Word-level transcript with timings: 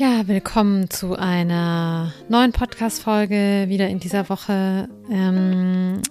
Ja, 0.00 0.28
willkommen 0.28 0.88
zu 0.90 1.16
einer 1.16 2.12
neuen 2.28 2.52
Podcast-Folge 2.52 3.64
wieder 3.66 3.88
in 3.88 3.98
dieser 3.98 4.28
Woche. 4.28 4.88
Ähm, 5.10 6.02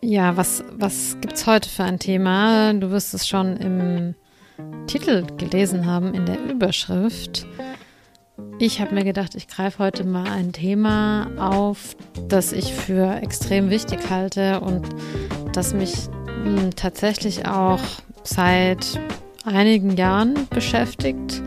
ja, 0.00 0.38
was, 0.38 0.64
was 0.72 1.18
gibt 1.20 1.34
es 1.34 1.46
heute 1.46 1.68
für 1.68 1.84
ein 1.84 1.98
Thema? 1.98 2.72
Du 2.72 2.90
wirst 2.90 3.12
es 3.12 3.28
schon 3.28 3.58
im 3.58 4.14
Titel 4.86 5.26
gelesen 5.36 5.84
haben, 5.84 6.14
in 6.14 6.24
der 6.24 6.42
Überschrift. 6.44 7.46
Ich 8.58 8.80
habe 8.80 8.94
mir 8.94 9.04
gedacht, 9.04 9.34
ich 9.34 9.48
greife 9.48 9.80
heute 9.80 10.04
mal 10.04 10.30
ein 10.30 10.54
Thema 10.54 11.28
auf, 11.36 11.94
das 12.28 12.52
ich 12.52 12.72
für 12.72 13.16
extrem 13.16 13.68
wichtig 13.68 14.08
halte 14.08 14.60
und 14.60 14.88
das 15.52 15.74
mich 15.74 15.92
mh, 16.42 16.62
hm, 16.62 16.70
tatsächlich 16.74 17.46
auch 17.46 17.82
seit 18.22 18.98
einigen 19.44 19.94
Jahren 19.94 20.48
beschäftigt 20.48 21.42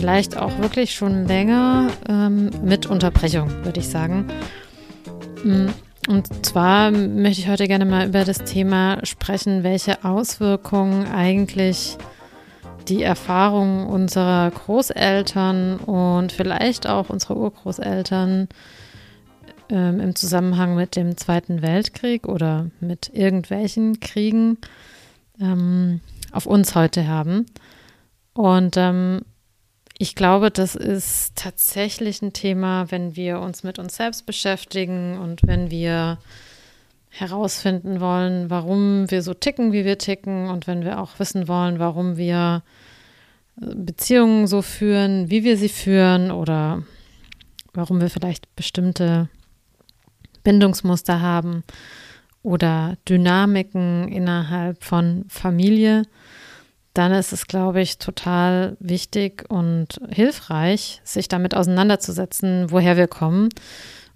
vielleicht 0.00 0.38
auch 0.38 0.58
wirklich 0.60 0.94
schon 0.94 1.26
länger 1.26 1.88
ähm, 2.08 2.48
mit 2.64 2.86
Unterbrechung, 2.86 3.50
würde 3.64 3.80
ich 3.80 3.88
sagen. 3.88 4.28
Mm, 5.44 5.66
und 6.08 6.46
zwar 6.46 6.90
möchte 6.90 7.42
ich 7.42 7.48
heute 7.48 7.68
gerne 7.68 7.84
mal 7.84 8.08
über 8.08 8.24
das 8.24 8.38
Thema 8.44 9.04
sprechen, 9.04 9.62
welche 9.62 10.02
Auswirkungen 10.02 11.06
eigentlich 11.06 11.98
die 12.88 13.02
Erfahrungen 13.02 13.88
unserer 13.88 14.50
Großeltern 14.50 15.76
und 15.80 16.32
vielleicht 16.32 16.88
auch 16.88 17.10
unserer 17.10 17.36
Urgroßeltern 17.36 18.48
ähm, 19.68 20.00
im 20.00 20.14
Zusammenhang 20.16 20.76
mit 20.76 20.96
dem 20.96 21.18
Zweiten 21.18 21.60
Weltkrieg 21.60 22.26
oder 22.26 22.70
mit 22.80 23.10
irgendwelchen 23.12 24.00
Kriegen 24.00 24.56
ähm, 25.38 26.00
auf 26.32 26.46
uns 26.46 26.74
heute 26.74 27.06
haben. 27.06 27.44
Und 28.32 28.78
ähm, 28.78 29.20
ich 30.02 30.14
glaube, 30.14 30.50
das 30.50 30.76
ist 30.76 31.36
tatsächlich 31.36 32.22
ein 32.22 32.32
Thema, 32.32 32.90
wenn 32.90 33.16
wir 33.16 33.38
uns 33.38 33.64
mit 33.64 33.78
uns 33.78 33.96
selbst 33.96 34.24
beschäftigen 34.24 35.18
und 35.18 35.42
wenn 35.44 35.70
wir 35.70 36.16
herausfinden 37.10 38.00
wollen, 38.00 38.48
warum 38.48 39.10
wir 39.10 39.20
so 39.20 39.34
ticken, 39.34 39.72
wie 39.72 39.84
wir 39.84 39.98
ticken 39.98 40.48
und 40.48 40.66
wenn 40.66 40.84
wir 40.84 41.00
auch 41.00 41.18
wissen 41.18 41.48
wollen, 41.48 41.78
warum 41.78 42.16
wir 42.16 42.62
äh, 43.60 43.74
Beziehungen 43.74 44.46
so 44.46 44.62
führen, 44.62 45.28
wie 45.28 45.44
wir 45.44 45.58
sie 45.58 45.68
führen 45.68 46.30
oder 46.30 46.82
warum 47.74 48.00
wir 48.00 48.08
vielleicht 48.08 48.56
bestimmte 48.56 49.28
Bindungsmuster 50.44 51.20
haben 51.20 51.62
oder 52.42 52.96
Dynamiken 53.06 54.08
innerhalb 54.08 54.82
von 54.82 55.26
Familie 55.28 56.04
dann 56.94 57.12
ist 57.12 57.32
es, 57.32 57.46
glaube 57.46 57.80
ich, 57.80 57.98
total 57.98 58.76
wichtig 58.80 59.44
und 59.48 60.00
hilfreich, 60.10 61.00
sich 61.04 61.28
damit 61.28 61.54
auseinanderzusetzen, 61.54 62.70
woher 62.70 62.96
wir 62.96 63.06
kommen. 63.06 63.48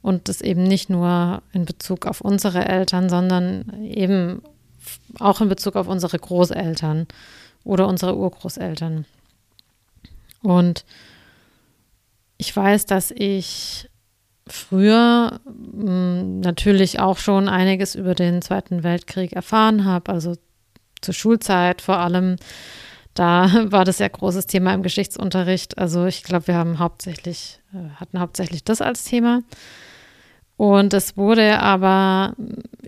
Und 0.03 0.29
das 0.29 0.41
eben 0.41 0.65
nicht 0.65 0.91
nur 0.91 1.43
in 1.53 1.65
Bezug 1.65 2.07
auf 2.07 2.21
unsere 2.21 2.67
Eltern, 2.67 3.09
sondern 3.09 3.85
eben 3.85 4.43
auch 5.19 5.41
in 5.41 5.49
Bezug 5.49 5.77
auf 5.77 5.89
unsere 5.89 6.19
Großeltern 6.19 7.07
oder 7.63 7.89
unsere 7.89 8.17
Urgroßeltern. 8.17 9.07
Und 10.43 10.85
ich 12.37 12.55
weiß, 12.55 12.85
dass 12.87 13.11
ich 13.11 13.89
früher 14.47 15.41
hm, 15.47 16.41
natürlich 16.41 17.01
auch 17.01 17.17
schon 17.17 17.49
einiges 17.49 17.95
über 17.95 18.15
den 18.15 18.43
Zweiten 18.43 18.83
Weltkrieg 18.83 19.33
erfahren 19.33 19.85
habe, 19.85 20.13
also 20.13 20.37
zur 21.05 21.15
Schulzeit 21.15 21.83
vor 21.83 21.99
allem. 21.99 22.37
Da 23.15 23.49
war 23.71 23.85
das 23.85 23.99
ja 23.99 24.09
großes 24.09 24.47
Thema 24.47 24.75
im 24.75 24.83
Geschichtsunterricht. 24.83 25.79
Also 25.79 26.07
ich 26.07 26.23
glaube, 26.25 26.49
wir 26.49 26.57
haben 26.57 26.79
hauptsächlich, 26.79 27.61
äh, 27.73 27.91
hatten 28.01 28.21
hauptsächlich 28.21 28.65
das 28.65 28.81
als 28.81 29.05
Thema. 29.05 29.43
Und 30.57 30.95
es 30.95 31.17
wurde 31.17 31.61
aber 31.61 32.35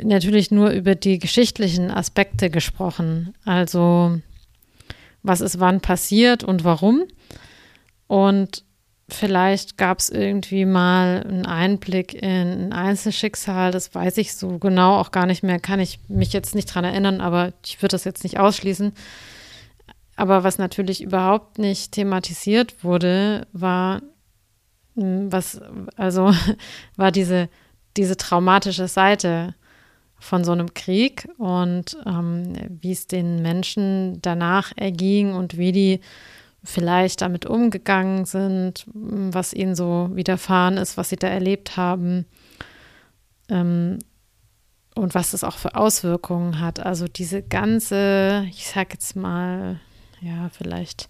natürlich 0.00 0.50
nur 0.50 0.70
über 0.70 0.94
die 0.94 1.18
geschichtlichen 1.18 1.90
Aspekte 1.90 2.48
gesprochen. 2.48 3.34
Also 3.44 4.20
was 5.22 5.40
ist 5.40 5.58
wann 5.58 5.80
passiert 5.80 6.44
und 6.44 6.62
warum. 6.64 7.04
Und 8.06 8.62
Vielleicht 9.08 9.78
gab 9.78 10.00
es 10.00 10.10
irgendwie 10.10 10.64
mal 10.64 11.22
einen 11.22 11.46
Einblick 11.46 12.12
in 12.14 12.70
ein 12.70 12.72
Einzelschicksal, 12.72 13.70
das 13.70 13.94
weiß 13.94 14.18
ich 14.18 14.34
so 14.34 14.58
genau 14.58 14.96
auch 14.98 15.12
gar 15.12 15.26
nicht 15.26 15.44
mehr, 15.44 15.60
kann 15.60 15.78
ich 15.78 16.00
mich 16.08 16.32
jetzt 16.32 16.56
nicht 16.56 16.66
dran 16.66 16.84
erinnern, 16.84 17.20
aber 17.20 17.52
ich 17.64 17.80
würde 17.80 17.92
das 17.92 18.02
jetzt 18.02 18.24
nicht 18.24 18.40
ausschließen. 18.40 18.92
Aber 20.16 20.42
was 20.42 20.58
natürlich 20.58 21.02
überhaupt 21.02 21.58
nicht 21.58 21.92
thematisiert 21.92 22.82
wurde, 22.82 23.46
war, 23.52 24.02
hm, 24.96 25.30
was, 25.30 25.60
also 25.94 26.34
war 26.96 27.12
diese, 27.12 27.48
diese 27.96 28.16
traumatische 28.16 28.88
Seite 28.88 29.54
von 30.18 30.42
so 30.42 30.50
einem 30.50 30.74
Krieg 30.74 31.28
und 31.38 31.96
ähm, 32.06 32.54
wie 32.80 32.92
es 32.92 33.06
den 33.06 33.42
Menschen 33.42 34.20
danach 34.22 34.72
erging 34.74 35.34
und 35.34 35.58
wie 35.58 35.72
die 35.72 36.00
vielleicht 36.64 37.20
damit 37.20 37.46
umgegangen 37.46 38.24
sind, 38.24 38.86
was 38.92 39.52
ihnen 39.52 39.74
so 39.74 40.10
widerfahren 40.12 40.76
ist, 40.76 40.96
was 40.96 41.08
sie 41.10 41.16
da 41.16 41.28
erlebt 41.28 41.76
haben 41.76 42.26
ähm, 43.48 43.98
und 44.94 45.14
was 45.14 45.30
das 45.30 45.44
auch 45.44 45.58
für 45.58 45.76
Auswirkungen 45.76 46.60
hat. 46.60 46.80
Also 46.80 47.06
diese 47.06 47.42
ganze, 47.42 48.46
ich 48.50 48.66
sag 48.66 48.92
jetzt 48.92 49.14
mal, 49.14 49.80
ja, 50.20 50.48
vielleicht 50.50 51.08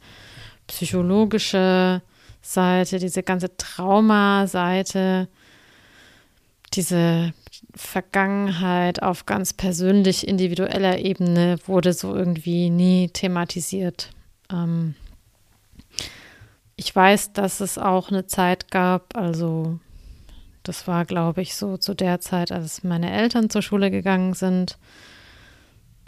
psychologische 0.67 2.03
Seite, 2.43 2.99
diese 2.99 3.23
ganze 3.23 3.57
Traumaseite, 3.57 5.29
diese 6.75 7.33
Vergangenheit 7.75 9.03
auf 9.03 9.27
ganz 9.27 9.53
persönlich 9.53 10.27
individueller 10.27 10.99
Ebene 10.99 11.57
wurde 11.67 11.93
so 11.93 12.15
irgendwie 12.15 12.71
nie 12.71 13.09
thematisiert. 13.09 14.11
Ähm, 14.53 14.95
ich 16.77 16.95
weiß, 16.95 17.33
dass 17.33 17.61
es 17.61 17.79
auch 17.79 18.11
eine 18.11 18.27
Zeit 18.27 18.71
gab, 18.71 19.17
also 19.17 19.79
das 20.63 20.87
war, 20.87 21.05
glaube 21.05 21.43
ich, 21.43 21.55
so 21.55 21.77
zu 21.77 21.95
der 21.95 22.21
Zeit, 22.21 22.53
als 22.53 22.83
meine 22.85 23.13
Eltern 23.13 23.51
zur 23.51 23.63
Schule 23.63 23.91
gegangen 23.91 24.35
sind. 24.35 24.79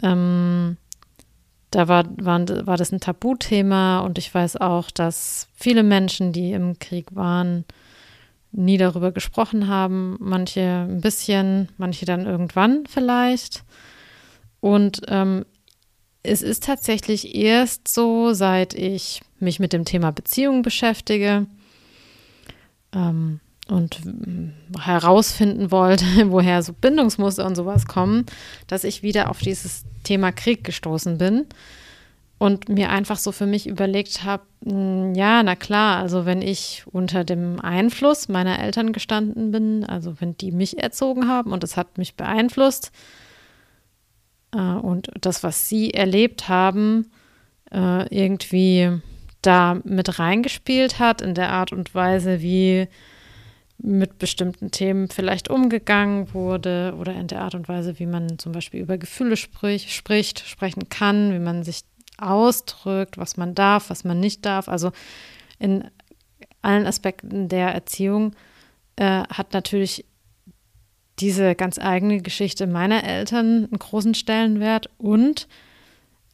Ähm, 0.03 0.77
da 1.71 1.87
war, 1.87 2.05
waren, 2.17 2.67
war 2.67 2.77
das 2.77 2.91
ein 2.91 2.99
Tabuthema 2.99 3.99
und 3.99 4.17
ich 4.17 4.33
weiß 4.33 4.57
auch, 4.57 4.91
dass 4.91 5.47
viele 5.55 5.83
Menschen, 5.83 6.33
die 6.33 6.51
im 6.51 6.77
Krieg 6.79 7.15
waren, 7.15 7.65
nie 8.51 8.77
darüber 8.77 9.11
gesprochen 9.11 9.67
haben. 9.67 10.17
Manche 10.19 10.87
ein 10.89 11.01
bisschen, 11.01 11.69
manche 11.77 12.05
dann 12.05 12.25
irgendwann 12.25 12.85
vielleicht. 12.87 13.63
Und 14.59 15.01
ähm, 15.07 15.45
es 16.29 16.41
ist 16.41 16.63
tatsächlich 16.63 17.35
erst 17.35 17.87
so, 17.87 18.33
seit 18.33 18.73
ich 18.73 19.21
mich 19.39 19.59
mit 19.59 19.73
dem 19.73 19.85
Thema 19.85 20.11
Beziehung 20.11 20.61
beschäftige 20.61 21.47
ähm, 22.93 23.39
und 23.67 23.99
herausfinden 24.79 25.71
wollte, 25.71 26.05
woher 26.31 26.61
so 26.61 26.73
Bindungsmuster 26.73 27.45
und 27.45 27.55
sowas 27.55 27.87
kommen, 27.87 28.25
dass 28.67 28.83
ich 28.83 29.03
wieder 29.03 29.29
auf 29.29 29.39
dieses 29.39 29.83
Thema 30.03 30.31
Krieg 30.31 30.63
gestoßen 30.63 31.17
bin 31.17 31.45
und 32.37 32.69
mir 32.69 32.89
einfach 32.89 33.17
so 33.17 33.31
für 33.31 33.45
mich 33.45 33.67
überlegt 33.67 34.23
habe, 34.23 34.43
hm, 34.63 35.13
ja, 35.15 35.43
na 35.43 35.55
klar, 35.55 35.97
also 35.97 36.25
wenn 36.25 36.41
ich 36.41 36.83
unter 36.91 37.23
dem 37.23 37.59
Einfluss 37.59 38.29
meiner 38.29 38.59
Eltern 38.59 38.93
gestanden 38.93 39.51
bin, 39.51 39.83
also 39.83 40.21
wenn 40.21 40.37
die 40.37 40.51
mich 40.51 40.81
erzogen 40.81 41.27
haben 41.27 41.51
und 41.51 41.63
es 41.63 41.75
hat 41.75 41.97
mich 41.97 42.15
beeinflusst, 42.15 42.91
und 44.57 45.09
das, 45.21 45.43
was 45.43 45.69
sie 45.69 45.93
erlebt 45.93 46.49
haben, 46.49 47.11
äh, 47.71 48.07
irgendwie 48.15 48.99
da 49.41 49.79
mit 49.83 50.19
reingespielt 50.19 50.99
hat 50.99 51.21
in 51.21 51.33
der 51.33 51.51
Art 51.51 51.71
und 51.71 51.93
Weise, 51.95 52.41
wie 52.41 52.87
mit 53.81 54.19
bestimmten 54.19 54.71
Themen 54.71 55.07
vielleicht 55.07 55.49
umgegangen 55.49 56.33
wurde 56.33 56.95
oder 56.99 57.13
in 57.13 57.27
der 57.27 57.41
Art 57.41 57.55
und 57.55 57.69
Weise, 57.69 57.97
wie 57.97 58.05
man 58.05 58.37
zum 58.37 58.51
Beispiel 58.51 58.81
über 58.81 58.97
Gefühle 58.97 59.37
sprich, 59.37 59.95
spricht, 59.95 60.39
sprechen 60.39 60.89
kann, 60.89 61.33
wie 61.33 61.39
man 61.39 61.63
sich 61.63 61.83
ausdrückt, 62.17 63.17
was 63.17 63.37
man 63.37 63.55
darf, 63.55 63.89
was 63.89 64.03
man 64.03 64.19
nicht 64.19 64.45
darf. 64.45 64.67
Also 64.67 64.91
in 65.59 65.85
allen 66.61 66.85
Aspekten 66.85 67.47
der 67.47 67.69
Erziehung 67.69 68.35
äh, 68.97 69.23
hat 69.29 69.53
natürlich 69.53 70.05
diese 71.19 71.55
ganz 71.55 71.79
eigene 71.79 72.21
Geschichte 72.21 72.67
meiner 72.67 73.03
Eltern 73.03 73.65
einen 73.65 73.79
großen 73.79 74.13
Stellenwert 74.13 74.89
und 74.97 75.47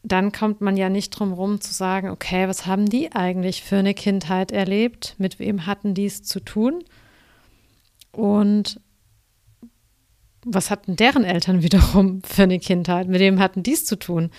dann 0.04 0.32
kommt 0.32 0.62
man 0.62 0.78
ja 0.78 0.90
nicht 0.90 1.10
drum 1.10 1.34
rum 1.34 1.62
zu 1.62 1.74
sagen, 1.74 2.10
okay, 2.10 2.48
was 2.48 2.68
haben 2.68 2.86
die 2.88 3.12
eigentlich 3.14 3.64
für 3.64 3.78
eine 3.78 3.96
Kindheit 3.96 4.52
erlebt? 4.52 5.16
Mit 5.18 5.40
wem 5.40 5.66
hatten 5.66 5.96
die 5.96 6.06
es 6.06 6.22
zu 6.22 6.40
tun? 6.40 6.84
Und 8.12 8.80
was 10.46 10.70
hatten 10.70 10.96
deren 10.96 11.24
Eltern 11.24 11.64
wiederum 11.64 12.22
für 12.24 12.44
eine 12.44 12.60
Kindheit? 12.60 13.08
Mit 13.08 13.20
wem 13.20 13.40
hatten 13.40 13.64
die 13.64 13.74
es 13.74 13.86
zu 13.86 13.96
tun? 13.96 14.30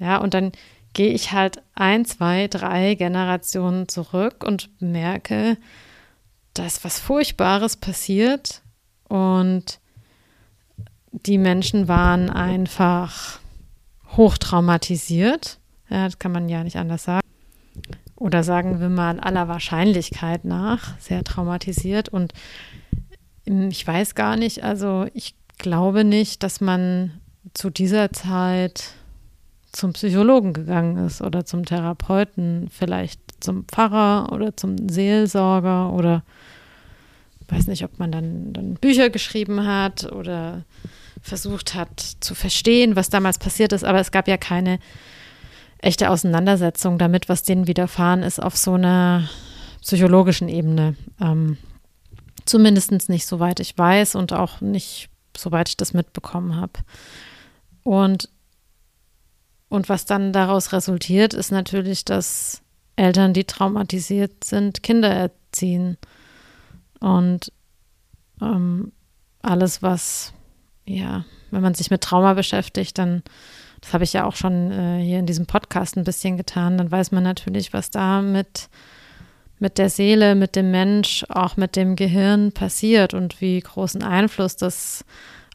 Ja, 0.00 0.16
und 0.18 0.34
dann 0.34 0.50
gehe 0.92 1.12
ich 1.12 1.30
halt 1.30 1.62
ein, 1.74 2.04
zwei, 2.04 2.48
drei 2.48 2.96
Generationen 2.96 3.88
zurück 3.88 4.42
und 4.44 4.70
merke, 4.80 5.56
dass 6.54 6.84
was 6.84 6.98
Furchtbares 6.98 7.76
passiert 7.76 8.62
und 9.08 9.80
die 11.12 11.38
Menschen 11.38 11.88
waren 11.88 12.30
einfach 12.30 13.40
hochtraumatisiert. 14.16 15.58
Ja, 15.88 16.04
das 16.04 16.18
kann 16.18 16.32
man 16.32 16.48
ja 16.48 16.64
nicht 16.64 16.76
anders 16.76 17.04
sagen. 17.04 17.26
Oder 18.16 18.42
sagen 18.42 18.80
wir 18.80 18.88
mal 18.88 19.20
aller 19.20 19.48
Wahrscheinlichkeit 19.48 20.44
nach, 20.44 20.98
sehr 20.98 21.22
traumatisiert. 21.22 22.08
Und 22.08 22.32
ich 23.44 23.86
weiß 23.86 24.14
gar 24.14 24.36
nicht, 24.36 24.64
also 24.64 25.06
ich 25.14 25.34
glaube 25.58 26.04
nicht, 26.04 26.42
dass 26.42 26.60
man 26.60 27.20
zu 27.54 27.70
dieser 27.70 28.12
Zeit 28.12 28.94
zum 29.72 29.92
Psychologen 29.92 30.52
gegangen 30.52 30.96
ist 31.06 31.20
oder 31.20 31.44
zum 31.44 31.64
Therapeuten, 31.64 32.68
vielleicht 32.70 33.20
zum 33.40 33.64
Pfarrer 33.64 34.32
oder 34.32 34.56
zum 34.56 34.88
Seelsorger 34.88 35.92
oder 35.92 36.22
weiß 37.48 37.66
nicht, 37.68 37.84
ob 37.84 37.98
man 37.98 38.12
dann, 38.12 38.52
dann 38.52 38.74
Bücher 38.74 39.10
geschrieben 39.10 39.66
hat 39.66 40.10
oder 40.12 40.64
versucht 41.22 41.74
hat 41.74 42.00
zu 42.20 42.34
verstehen, 42.34 42.96
was 42.96 43.08
damals 43.08 43.38
passiert 43.38 43.72
ist, 43.72 43.84
aber 43.84 44.00
es 44.00 44.10
gab 44.12 44.28
ja 44.28 44.36
keine 44.36 44.78
echte 45.78 46.10
Auseinandersetzung 46.10 46.98
damit, 46.98 47.28
was 47.28 47.42
denen 47.42 47.66
widerfahren 47.66 48.22
ist 48.22 48.42
auf 48.42 48.56
so 48.56 48.74
einer 48.74 49.28
psychologischen 49.80 50.48
Ebene. 50.48 50.96
Ähm, 51.20 51.58
Zumindest 52.46 53.08
nicht, 53.08 53.26
soweit 53.26 53.58
ich 53.58 53.76
weiß 53.76 54.14
und 54.14 54.32
auch 54.32 54.60
nicht, 54.60 55.10
soweit 55.36 55.68
ich 55.68 55.76
das 55.76 55.92
mitbekommen 55.92 56.54
habe. 56.54 56.74
Und, 57.82 58.30
und 59.68 59.88
was 59.88 60.06
dann 60.06 60.32
daraus 60.32 60.72
resultiert, 60.72 61.34
ist 61.34 61.50
natürlich, 61.50 62.04
dass 62.04 62.62
Eltern, 62.94 63.32
die 63.32 63.44
traumatisiert 63.44 64.44
sind, 64.44 64.84
Kinder 64.84 65.10
erziehen. 65.10 65.98
Und 67.00 67.52
ähm, 68.40 68.92
alles, 69.42 69.82
was, 69.82 70.32
ja, 70.86 71.24
wenn 71.50 71.62
man 71.62 71.74
sich 71.74 71.90
mit 71.90 72.02
Trauma 72.02 72.34
beschäftigt, 72.34 72.98
dann, 72.98 73.22
das 73.80 73.92
habe 73.92 74.04
ich 74.04 74.12
ja 74.12 74.24
auch 74.24 74.36
schon 74.36 74.72
äh, 74.72 75.02
hier 75.02 75.18
in 75.18 75.26
diesem 75.26 75.46
Podcast 75.46 75.96
ein 75.96 76.04
bisschen 76.04 76.36
getan, 76.36 76.78
dann 76.78 76.90
weiß 76.90 77.12
man 77.12 77.22
natürlich, 77.22 77.72
was 77.72 77.90
da 77.90 78.22
mit 78.22 78.68
mit 79.58 79.78
der 79.78 79.90
Seele, 79.90 80.34
mit 80.34 80.56
dem 80.56 80.70
Mensch, 80.70 81.24
auch 81.28 81.56
mit 81.56 81.76
dem 81.76 81.96
Gehirn 81.96 82.52
passiert 82.52 83.14
und 83.14 83.40
wie 83.40 83.58
großen 83.60 84.02
Einfluss 84.02 84.56
das 84.56 85.04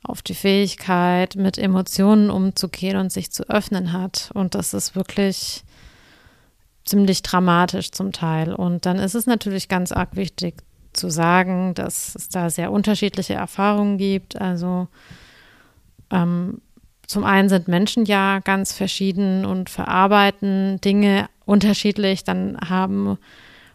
auf 0.03 0.21
die 0.21 0.33
Fähigkeit, 0.33 1.35
mit 1.35 1.57
Emotionen 1.57 2.31
umzugehen 2.31 2.97
und 2.97 3.11
sich 3.11 3.31
zu 3.31 3.47
öffnen 3.49 3.93
hat. 3.93 4.31
Und 4.33 4.55
das 4.55 4.73
ist 4.73 4.95
wirklich 4.95 5.63
ziemlich 6.83 7.21
dramatisch 7.21 7.91
zum 7.91 8.11
Teil. 8.11 8.53
Und 8.53 8.87
dann 8.87 8.97
ist 8.97 9.13
es 9.13 9.27
natürlich 9.27 9.67
ganz 9.67 9.91
arg 9.91 10.15
wichtig 10.15 10.63
zu 10.93 11.09
sagen, 11.09 11.73
dass 11.73 12.15
es 12.15 12.29
da 12.29 12.49
sehr 12.49 12.71
unterschiedliche 12.71 13.33
Erfahrungen 13.33 13.97
gibt. 13.97 14.39
Also 14.39 14.87
ähm, 16.11 16.61
zum 17.07 17.23
einen 17.25 17.49
sind 17.49 17.67
Menschen 17.67 18.05
ja 18.05 18.39
ganz 18.39 18.73
verschieden 18.73 19.45
und 19.45 19.69
verarbeiten 19.69 20.79
Dinge 20.81 21.29
unterschiedlich. 21.45 22.23
Dann 22.23 22.57
haben 22.69 23.17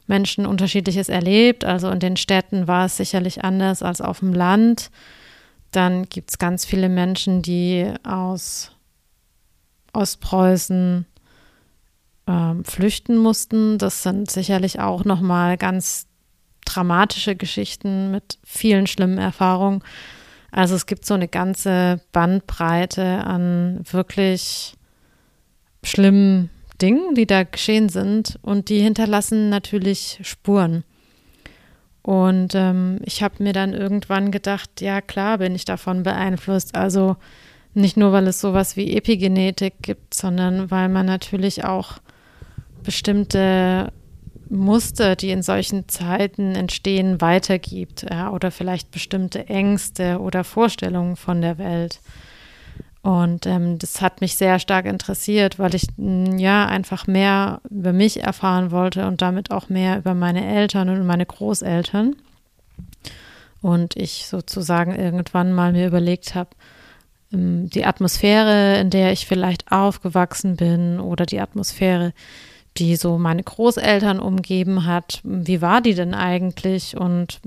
Menschen 0.07 0.47
unterschiedliches 0.47 1.09
erlebt. 1.09 1.65
Also 1.65 1.91
in 1.91 2.01
den 2.01 2.17
Städten 2.17 2.67
war 2.67 2.87
es 2.87 2.97
sicherlich 2.97 3.45
anders 3.45 3.83
als 3.83 4.01
auf 4.01 4.21
dem 4.21 4.33
Land. 4.33 4.91
Dann 5.73 6.05
gibt 6.05 6.31
es 6.31 6.39
ganz 6.39 6.65
viele 6.65 6.89
Menschen, 6.89 7.43
die 7.43 7.93
aus 8.05 8.73
Ostpreußen 9.93 11.07
ähm, 12.27 12.65
flüchten 12.65 13.17
mussten. 13.17 13.79
Das 13.79 14.03
sind 14.03 14.31
sicherlich 14.31 14.81
auch 14.81 15.05
nochmal 15.05 15.57
ganz 15.57 16.07
dramatische 16.67 17.35
Geschichten 17.35 18.11
mit 18.11 18.39
vielen 18.45 18.87
schlimmen 18.87 19.19
Erfahrungen. 19.19 19.83
Also 20.51 20.75
es 20.75 20.87
gibt 20.87 21.07
so 21.07 21.15
eine 21.15 21.29
ganze 21.29 22.01
Bandbreite 22.13 23.05
an 23.25 23.81
wirklich 23.91 24.75
schlimmen 25.83 26.51
Dingen, 26.81 27.15
die 27.15 27.27
da 27.27 27.45
geschehen 27.45 27.89
sind 27.89 28.39
und 28.43 28.69
die 28.69 28.81
hinterlassen 28.81 29.49
natürlich 29.49 30.19
Spuren. 30.23 30.85
Und 32.03 32.55
ähm, 32.55 33.01
ich 33.05 33.23
habe 33.23 33.43
mir 33.43 33.53
dann 33.53 33.75
irgendwann 33.75 34.31
gedacht, 34.31 34.81
ja 34.81 35.01
klar 35.01 35.39
bin 35.39 35.55
ich 35.55 35.65
davon 35.65 36.03
beeinflusst. 36.03 36.77
Also 36.77 37.17
nicht 37.75 37.97
nur, 37.97 38.13
weil 38.13 38.27
es 38.29 38.41
sowas 38.41 38.77
wie 38.77 38.97
Epigenetik 38.97 39.75
gibt, 39.83 40.15
sondern 40.15 40.71
weil 40.71 40.89
man 40.89 41.07
natürlich 41.07 41.65
auch 41.65 41.99
bestimmte 42.83 43.93
Muster, 44.49 45.17
die 45.17 45.31
in 45.31 45.43
solchen 45.43 45.89
Zeiten 45.89 46.55
entstehen, 46.55 47.21
weitergibt 47.21 48.07
ja, 48.09 48.31
oder 48.31 48.51
vielleicht 48.51 48.91
bestimmte 48.91 49.49
Ängste 49.49 50.21
oder 50.21 50.45
Vorstellungen 50.45 51.17
von 51.17 51.41
der 51.41 51.59
Welt. 51.59 52.01
Und 53.03 53.47
ähm, 53.47 53.79
das 53.79 54.01
hat 54.01 54.21
mich 54.21 54.35
sehr 54.35 54.59
stark 54.59 54.85
interessiert, 54.85 55.61
weil 55.61 55.77
ich 55.77 55.87
mm, 55.97 56.39
ja 56.39 56.67
einfach 56.67 57.07
mehr 57.07 57.61
über 57.71 57.93
mich 57.93 58.23
erfahren 58.23 58.73
wollte 58.73 59.07
und 59.07 59.23
damit 59.23 59.53
auch 59.53 59.69
mehr 59.69 59.99
über 59.99 60.15
meine 60.15 60.45
Eltern 60.45 60.89
und 60.89 61.07
meine 61.07 61.25
Großeltern. 61.25 62.17
Und 63.63 63.97
ich 63.97 64.27
sozusagen 64.27 64.95
irgendwann 64.95 65.53
mal 65.53 65.71
mir 65.71 65.87
überlegt 65.87 66.35
habe, 66.35 66.51
ähm, 67.33 67.71
die 67.71 67.85
Atmosphäre, 67.85 68.81
in 68.81 68.91
der 68.91 69.13
ich 69.13 69.27
vielleicht 69.27 69.71
aufgewachsen 69.71 70.57
bin 70.57 70.99
oder 70.99 71.27
die 71.27 71.41
Atmosphäre, 71.41 72.13
die 72.79 72.97
so 72.97 73.19
meine 73.19 73.43
Großeltern 73.43 74.21
umgeben 74.21 74.87
hat. 74.87 75.21
Wie 75.25 75.61
war 75.61 75.81
die 75.81 75.95
denn 75.95 76.15
eigentlich 76.15 76.97
und 76.97 77.41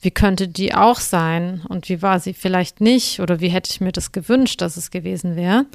wie 0.00 0.10
könnte 0.10 0.48
die 0.48 0.74
auch 0.74 1.00
sein 1.00 1.62
und 1.68 1.88
wie 1.88 2.02
war 2.02 2.20
sie 2.20 2.34
vielleicht 2.34 2.80
nicht 2.80 3.20
oder 3.20 3.40
wie 3.40 3.48
hätte 3.48 3.70
ich 3.70 3.80
mir 3.80 3.92
das 3.92 4.12
gewünscht, 4.12 4.60
dass 4.60 4.76
es 4.76 4.90
gewesen 4.90 5.36
wäre. 5.36 5.66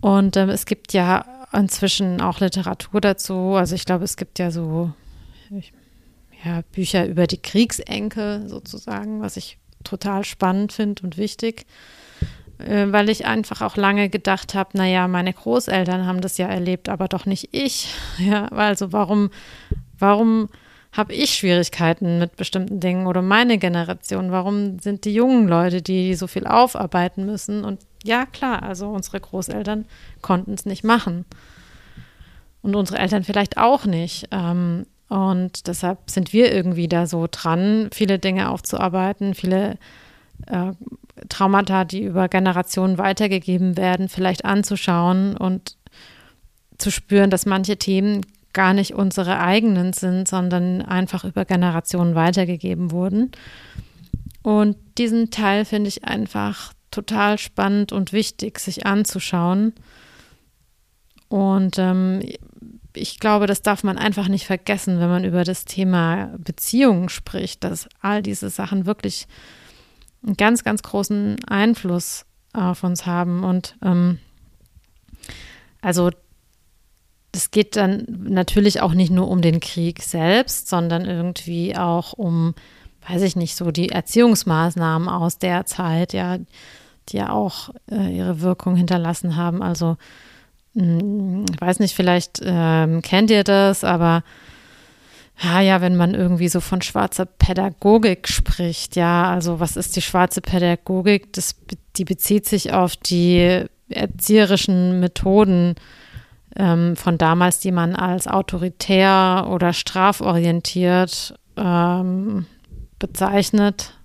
Und 0.00 0.36
ähm, 0.36 0.50
es 0.50 0.66
gibt 0.66 0.92
ja 0.92 1.24
inzwischen 1.52 2.20
auch 2.20 2.40
Literatur 2.40 3.00
dazu. 3.00 3.54
Also 3.54 3.74
ich 3.74 3.84
glaube, 3.84 4.04
es 4.04 4.16
gibt 4.16 4.38
ja 4.38 4.50
so 4.50 4.92
ich, 5.50 5.72
ja, 6.44 6.62
Bücher 6.72 7.06
über 7.06 7.26
die 7.26 7.40
Kriegsenkel 7.40 8.48
sozusagen, 8.48 9.20
was 9.20 9.36
ich 9.36 9.58
total 9.82 10.24
spannend 10.24 10.72
finde 10.72 11.02
und 11.02 11.16
wichtig. 11.16 11.66
Äh, 12.58 12.92
weil 12.92 13.08
ich 13.08 13.26
einfach 13.26 13.62
auch 13.62 13.76
lange 13.76 14.08
gedacht 14.08 14.54
habe, 14.54 14.70
naja, 14.74 15.08
meine 15.08 15.32
Großeltern 15.32 16.06
haben 16.06 16.20
das 16.20 16.38
ja 16.38 16.46
erlebt, 16.46 16.88
aber 16.88 17.08
doch 17.08 17.26
nicht 17.26 17.48
ich. 17.52 17.88
Ja, 18.18 18.46
also 18.48 18.92
warum, 18.92 19.30
warum 19.98 20.48
habe 20.92 21.12
ich 21.12 21.34
Schwierigkeiten 21.34 22.18
mit 22.18 22.36
bestimmten 22.36 22.78
Dingen 22.78 23.06
oder 23.06 23.22
meine 23.22 23.58
Generation? 23.58 24.30
Warum 24.30 24.78
sind 24.78 25.04
die 25.04 25.12
jungen 25.12 25.48
Leute, 25.48 25.82
die 25.82 26.14
so 26.14 26.28
viel 26.28 26.46
aufarbeiten 26.46 27.26
müssen? 27.26 27.64
Und 27.64 27.80
ja, 28.04 28.26
klar, 28.26 28.62
also 28.62 28.88
unsere 28.88 29.18
Großeltern 29.18 29.86
konnten 30.22 30.54
es 30.54 30.64
nicht 30.64 30.84
machen. 30.84 31.24
Und 32.62 32.76
unsere 32.76 32.98
Eltern 32.98 33.24
vielleicht 33.24 33.58
auch 33.58 33.84
nicht. 33.84 34.28
Ähm, 34.30 34.86
und 35.08 35.66
deshalb 35.66 35.98
sind 36.08 36.32
wir 36.32 36.52
irgendwie 36.52 36.88
da 36.88 37.06
so 37.06 37.26
dran, 37.30 37.88
viele 37.92 38.18
Dinge 38.20 38.48
aufzuarbeiten, 38.50 39.34
viele 39.34 39.76
äh, 40.46 40.72
Traumata, 41.28 41.84
die 41.84 42.02
über 42.04 42.28
Generationen 42.28 42.98
weitergegeben 42.98 43.76
werden, 43.76 44.08
vielleicht 44.08 44.44
anzuschauen 44.44 45.36
und 45.36 45.76
zu 46.78 46.90
spüren, 46.90 47.30
dass 47.30 47.46
manche 47.46 47.76
Themen 47.76 48.22
gar 48.52 48.72
nicht 48.72 48.94
unsere 48.94 49.40
eigenen 49.40 49.92
sind, 49.92 50.28
sondern 50.28 50.82
einfach 50.82 51.24
über 51.24 51.44
Generationen 51.44 52.14
weitergegeben 52.14 52.90
wurden. 52.90 53.32
Und 54.42 54.76
diesen 54.98 55.30
Teil 55.30 55.64
finde 55.64 55.88
ich 55.88 56.04
einfach 56.04 56.72
total 56.90 57.38
spannend 57.38 57.92
und 57.92 58.12
wichtig, 58.12 58.60
sich 58.60 58.86
anzuschauen. 58.86 59.72
Und 61.28 61.78
ähm, 61.78 62.20
ich 62.94 63.18
glaube, 63.18 63.46
das 63.46 63.62
darf 63.62 63.82
man 63.82 63.98
einfach 63.98 64.28
nicht 64.28 64.46
vergessen, 64.46 65.00
wenn 65.00 65.08
man 65.08 65.24
über 65.24 65.42
das 65.44 65.64
Thema 65.64 66.32
Beziehungen 66.38 67.08
spricht, 67.08 67.64
dass 67.64 67.88
all 68.00 68.22
diese 68.22 68.50
Sachen 68.50 68.86
wirklich 68.86 69.26
einen 70.24 70.36
ganz, 70.36 70.64
ganz 70.64 70.82
großen 70.82 71.44
Einfluss 71.44 72.24
auf 72.52 72.84
uns 72.84 73.06
haben. 73.06 73.44
Und 73.44 73.76
ähm, 73.82 74.18
also 75.80 76.10
es 77.32 77.50
geht 77.50 77.76
dann 77.76 78.06
natürlich 78.08 78.80
auch 78.80 78.94
nicht 78.94 79.10
nur 79.10 79.28
um 79.28 79.42
den 79.42 79.60
Krieg 79.60 80.02
selbst, 80.02 80.68
sondern 80.68 81.04
irgendwie 81.04 81.76
auch 81.76 82.12
um, 82.12 82.54
weiß 83.08 83.22
ich 83.22 83.36
nicht, 83.36 83.56
so 83.56 83.70
die 83.70 83.90
Erziehungsmaßnahmen 83.90 85.08
aus 85.08 85.38
der 85.38 85.66
Zeit, 85.66 86.12
ja, 86.12 86.38
die 87.08 87.16
ja 87.16 87.30
auch 87.30 87.70
äh, 87.90 88.16
ihre 88.16 88.40
Wirkung 88.40 88.76
hinterlassen 88.76 89.36
haben. 89.36 89.62
Also, 89.62 89.96
hm, 90.74 91.44
ich 91.52 91.60
weiß 91.60 91.80
nicht, 91.80 91.94
vielleicht 91.94 92.40
ähm, 92.42 93.02
kennt 93.02 93.30
ihr 93.30 93.44
das, 93.44 93.84
aber 93.84 94.22
ja, 95.42 95.60
ja, 95.60 95.80
wenn 95.80 95.96
man 95.96 96.14
irgendwie 96.14 96.48
so 96.48 96.60
von 96.60 96.80
schwarzer 96.80 97.26
Pädagogik 97.26 98.28
spricht, 98.28 98.96
ja, 98.96 99.30
also 99.32 99.58
was 99.58 99.76
ist 99.76 99.96
die 99.96 100.02
schwarze 100.02 100.40
Pädagogik? 100.40 101.32
Das, 101.32 101.56
die 101.96 102.04
bezieht 102.04 102.46
sich 102.46 102.72
auf 102.72 102.96
die 102.96 103.64
erzieherischen 103.88 105.00
Methoden 105.00 105.74
ähm, 106.56 106.96
von 106.96 107.18
damals, 107.18 107.58
die 107.58 107.72
man 107.72 107.96
als 107.96 108.28
autoritär 108.28 109.48
oder 109.50 109.72
straforientiert 109.72 111.34
ähm, 111.56 112.46
bezeichnet, 113.00 113.98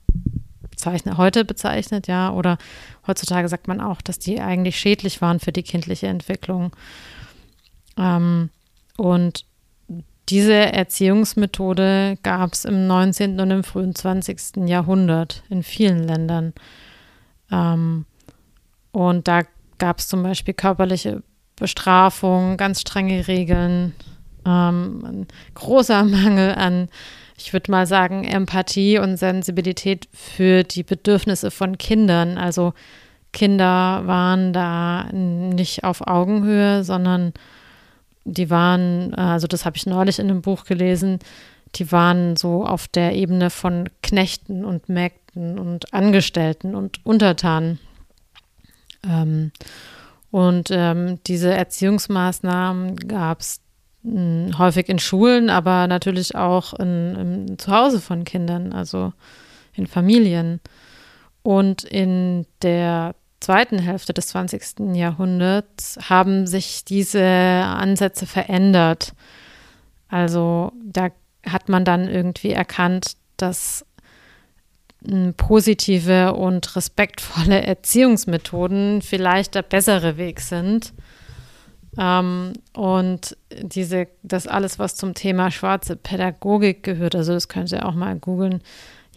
bezeichnet, 0.69 1.17
heute 1.17 1.45
bezeichnet, 1.45 2.07
ja, 2.07 2.31
oder 2.31 2.57
heutzutage 3.05 3.47
sagt 3.47 3.67
man 3.67 3.81
auch, 3.81 4.01
dass 4.01 4.17
die 4.17 4.41
eigentlich 4.41 4.79
schädlich 4.79 5.21
waren 5.21 5.39
für 5.39 5.51
die 5.51 5.63
kindliche 5.63 6.07
Entwicklung. 6.07 6.75
Ähm, 7.97 8.49
und 8.97 9.45
diese 10.29 10.53
Erziehungsmethode 10.53 12.17
gab 12.23 12.53
es 12.53 12.65
im 12.65 12.87
19. 12.87 13.39
und 13.39 13.51
im 13.51 13.63
frühen 13.63 13.95
20. 13.95 14.67
Jahrhundert 14.67 15.43
in 15.49 15.63
vielen 15.63 16.07
Ländern. 16.07 16.53
Ähm, 17.51 18.05
und 18.91 19.27
da 19.27 19.41
gab 19.77 19.99
es 19.99 20.07
zum 20.07 20.23
Beispiel 20.23 20.53
körperliche 20.53 21.23
Bestrafung, 21.55 22.57
ganz 22.57 22.81
strenge 22.81 23.27
Regeln, 23.27 23.93
ähm, 24.45 25.03
ein 25.05 25.27
großer 25.55 26.03
Mangel 26.05 26.53
an, 26.55 26.89
ich 27.37 27.53
würde 27.53 27.71
mal 27.71 27.87
sagen, 27.87 28.25
Empathie 28.25 28.99
und 28.99 29.17
Sensibilität 29.17 30.09
für 30.11 30.63
die 30.63 30.83
Bedürfnisse 30.83 31.51
von 31.51 31.77
Kindern. 31.77 32.37
Also 32.37 32.73
Kinder 33.31 34.01
waren 34.05 34.51
da 34.51 35.05
nicht 35.13 35.85
auf 35.85 36.05
Augenhöhe, 36.05 36.83
sondern 36.83 37.33
die 38.25 38.49
waren, 38.49 39.13
also 39.13 39.47
das 39.47 39.65
habe 39.65 39.77
ich 39.77 39.85
neulich 39.85 40.19
in 40.19 40.29
einem 40.29 40.41
Buch 40.41 40.65
gelesen, 40.65 41.19
die 41.75 41.91
waren 41.91 42.35
so 42.35 42.65
auf 42.65 42.87
der 42.87 43.15
Ebene 43.15 43.49
von 43.49 43.89
Knechten 44.01 44.65
und 44.65 44.89
Mägden 44.89 45.59
und 45.59 45.93
Angestellten 45.93 46.75
und 46.75 47.05
Untertanen. 47.05 47.79
Ähm, 49.07 49.51
und 50.31 50.69
ähm, 50.71 51.19
diese 51.25 51.53
Erziehungsmaßnahmen 51.53 52.95
gab 52.95 53.41
es 53.41 53.61
hm, 54.03 54.57
häufig 54.57 54.89
in 54.89 54.99
Schulen, 54.99 55.49
aber 55.49 55.87
natürlich 55.87 56.35
auch 56.35 56.73
in, 56.73 57.15
im 57.15 57.59
Zuhause 57.59 57.99
von 57.99 58.23
Kindern, 58.23 58.73
also 58.73 59.13
in 59.73 59.87
Familien. 59.87 60.59
Und 61.41 61.83
in 61.83 62.45
der 62.61 63.15
zweiten 63.39 63.79
Hälfte 63.79 64.13
des 64.13 64.27
20. 64.27 64.95
Jahrhunderts 64.95 65.97
haben 66.09 66.47
sich 66.47 66.85
diese 66.85 67.23
Ansätze 67.23 68.25
verändert. 68.25 69.13
Also 70.09 70.71
da 70.83 71.09
hat 71.45 71.69
man 71.69 71.85
dann 71.85 72.07
irgendwie 72.07 72.51
erkannt, 72.51 73.13
dass 73.37 73.85
positive 75.37 76.33
und 76.33 76.75
respektvolle 76.75 77.61
Erziehungsmethoden 77.65 79.01
vielleicht 79.01 79.55
der 79.55 79.61
bessere 79.61 80.17
Weg 80.17 80.41
sind. 80.41 80.93
Ähm, 81.97 82.53
und 82.73 83.37
diese, 83.61 84.07
das 84.23 84.47
alles, 84.47 84.77
was 84.77 84.95
zum 84.95 85.13
Thema 85.13 85.51
schwarze 85.51 85.95
Pädagogik 85.95 86.83
gehört, 86.83 87.15
also 87.15 87.33
das 87.33 87.47
könnt 87.47 87.71
ihr 87.71 87.85
auch 87.85 87.95
mal 87.95 88.15
googeln, 88.17 88.61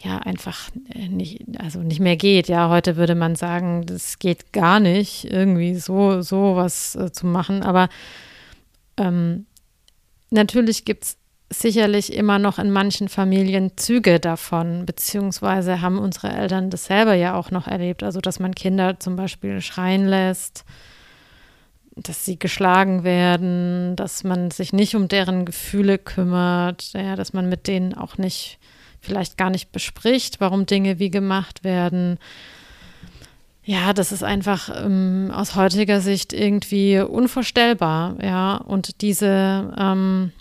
ja, 0.03 0.19
einfach 0.19 0.71
nicht, 0.95 1.45
also 1.59 1.81
nicht 1.81 2.01
mehr 2.01 2.17
geht. 2.17 2.49
Ja, 2.49 2.69
heute 2.69 2.97
würde 2.97 3.15
man 3.15 3.37
sagen, 3.37 3.87
das 3.87 4.19
geht 4.19 4.53
gar 4.53 4.81
nicht, 4.81 5.25
irgendwie 5.31 5.75
so, 5.77 6.23
so 6.23 6.57
was 6.57 6.95
äh, 6.97 7.13
zu 7.13 7.27
machen. 7.27 7.63
Aber 7.63 7.89
ähm, 8.97 9.47
natürlich 10.31 10.85
gibt 10.85 11.05
es 11.05 11.17
sicherlich 11.53 12.13
immer 12.13 12.39
noch 12.39 12.59
in 12.59 12.71
manchen 12.71 13.09
Familien 13.09 13.77
Züge 13.77 14.19
davon, 14.19 14.87
beziehungsweise 14.87 15.81
haben 15.81 15.99
unsere 15.99 16.33
Eltern 16.33 16.71
das 16.71 16.87
selber 16.87 17.15
ja 17.15 17.35
auch 17.35 17.51
noch 17.51 17.67
erlebt. 17.67 18.03
Also, 18.03 18.21
dass 18.21 18.41
man 18.41 18.55
Kinder 18.55 18.99
zum 18.99 19.17
Beispiel 19.17 19.61
schreien 19.61 20.07
lässt, 20.07 20.65
dass 21.95 22.25
sie 22.25 22.39
geschlagen 22.39 23.05
werden, 23.05 23.97
dass 23.97 24.25
man 24.25 24.51
sich 24.51 24.73
nicht 24.73 24.97
um 24.97 25.09
deren 25.09 25.45
Gefühle 25.45 25.99
kümmert, 25.99 26.93
ja, 26.95 27.17
dass 27.17 27.33
man 27.33 27.49
mit 27.49 27.67
denen 27.67 27.95
auch 27.95 28.17
nicht, 28.19 28.59
vielleicht 29.03 29.37
gar 29.37 29.51
nicht 29.51 29.73
bespricht, 29.73 30.41
warum 30.41 30.65
Dinge 30.65 30.99
wie 30.99 31.11
gemacht 31.11 31.65
werden. 31.65 32.19
Ja, 33.65 33.93
das 33.93 34.11
ist 34.11 34.25
einfach 34.25 34.71
ähm, 34.85 35.31
aus 35.35 35.55
heutiger 35.55 36.01
Sicht 36.01 36.33
irgendwie 36.33 36.99
unvorstellbar, 36.99 38.17
ja. 38.23 38.57
Und 38.57 39.03
diese 39.03 39.73
ähm, 39.79 40.33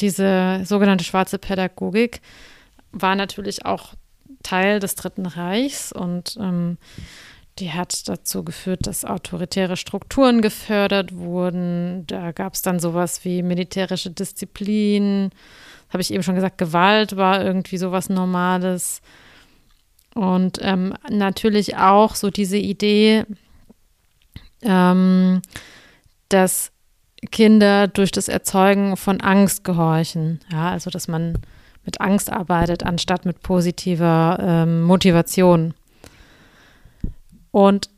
diese 0.00 0.60
sogenannte 0.64 1.04
schwarze 1.04 1.38
Pädagogik 1.38 2.20
war 2.92 3.14
natürlich 3.16 3.64
auch 3.64 3.94
Teil 4.42 4.78
des 4.78 4.94
Dritten 4.94 5.26
Reichs 5.26 5.92
und 5.92 6.36
ähm, 6.40 6.78
die 7.58 7.72
hat 7.72 8.08
dazu 8.08 8.44
geführt, 8.44 8.86
dass 8.86 9.04
autoritäre 9.04 9.76
Strukturen 9.76 10.42
gefördert 10.42 11.16
wurden. 11.16 12.06
Da 12.06 12.32
gab 12.32 12.54
es 12.54 12.62
dann 12.62 12.80
sowas 12.80 13.24
wie 13.24 13.42
militärische 13.42 14.10
Disziplin. 14.10 15.30
Habe 15.88 16.02
ich 16.02 16.12
eben 16.12 16.22
schon 16.22 16.34
gesagt, 16.34 16.58
Gewalt 16.58 17.16
war 17.16 17.42
irgendwie 17.42 17.78
sowas 17.78 18.08
Normales. 18.08 19.00
Und 20.14 20.58
ähm, 20.62 20.94
natürlich 21.10 21.76
auch 21.76 22.14
so 22.14 22.30
diese 22.30 22.58
Idee, 22.58 23.24
ähm, 24.62 25.42
dass 26.28 26.72
Kinder 27.30 27.88
durch 27.88 28.10
das 28.10 28.28
Erzeugen 28.28 28.96
von 28.96 29.20
Angst 29.20 29.64
gehorchen. 29.64 30.40
Ja, 30.50 30.70
also 30.70 30.90
dass 30.90 31.08
man 31.08 31.38
mit 31.84 32.00
Angst 32.00 32.30
arbeitet, 32.30 32.84
anstatt 32.84 33.24
mit 33.24 33.42
positiver 33.42 34.38
ähm, 34.40 34.82
Motivation. 34.82 35.74
Und 37.56 37.88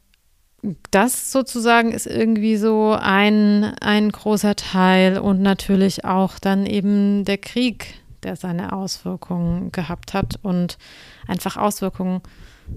das 0.93 1.33
sozusagen 1.33 1.91
ist 1.91 2.07
irgendwie 2.07 2.57
so 2.57 2.97
ein, 2.97 3.65
ein 3.81 4.13
großer 4.13 4.55
Teil 4.55 5.19
und 5.19 5.43
natürlich 5.43 6.05
auch 6.05 6.39
dann 6.39 6.65
eben 6.65 7.25
der 7.25 7.39
Krieg, 7.39 7.95
der 8.23 8.37
seine 8.37 8.73
Auswirkungen 8.73 9.73
gehabt 9.73 10.15
hat 10.15 10.39
und 10.43 10.79
einfach 11.27 11.57
Auswirkungen 11.57 12.21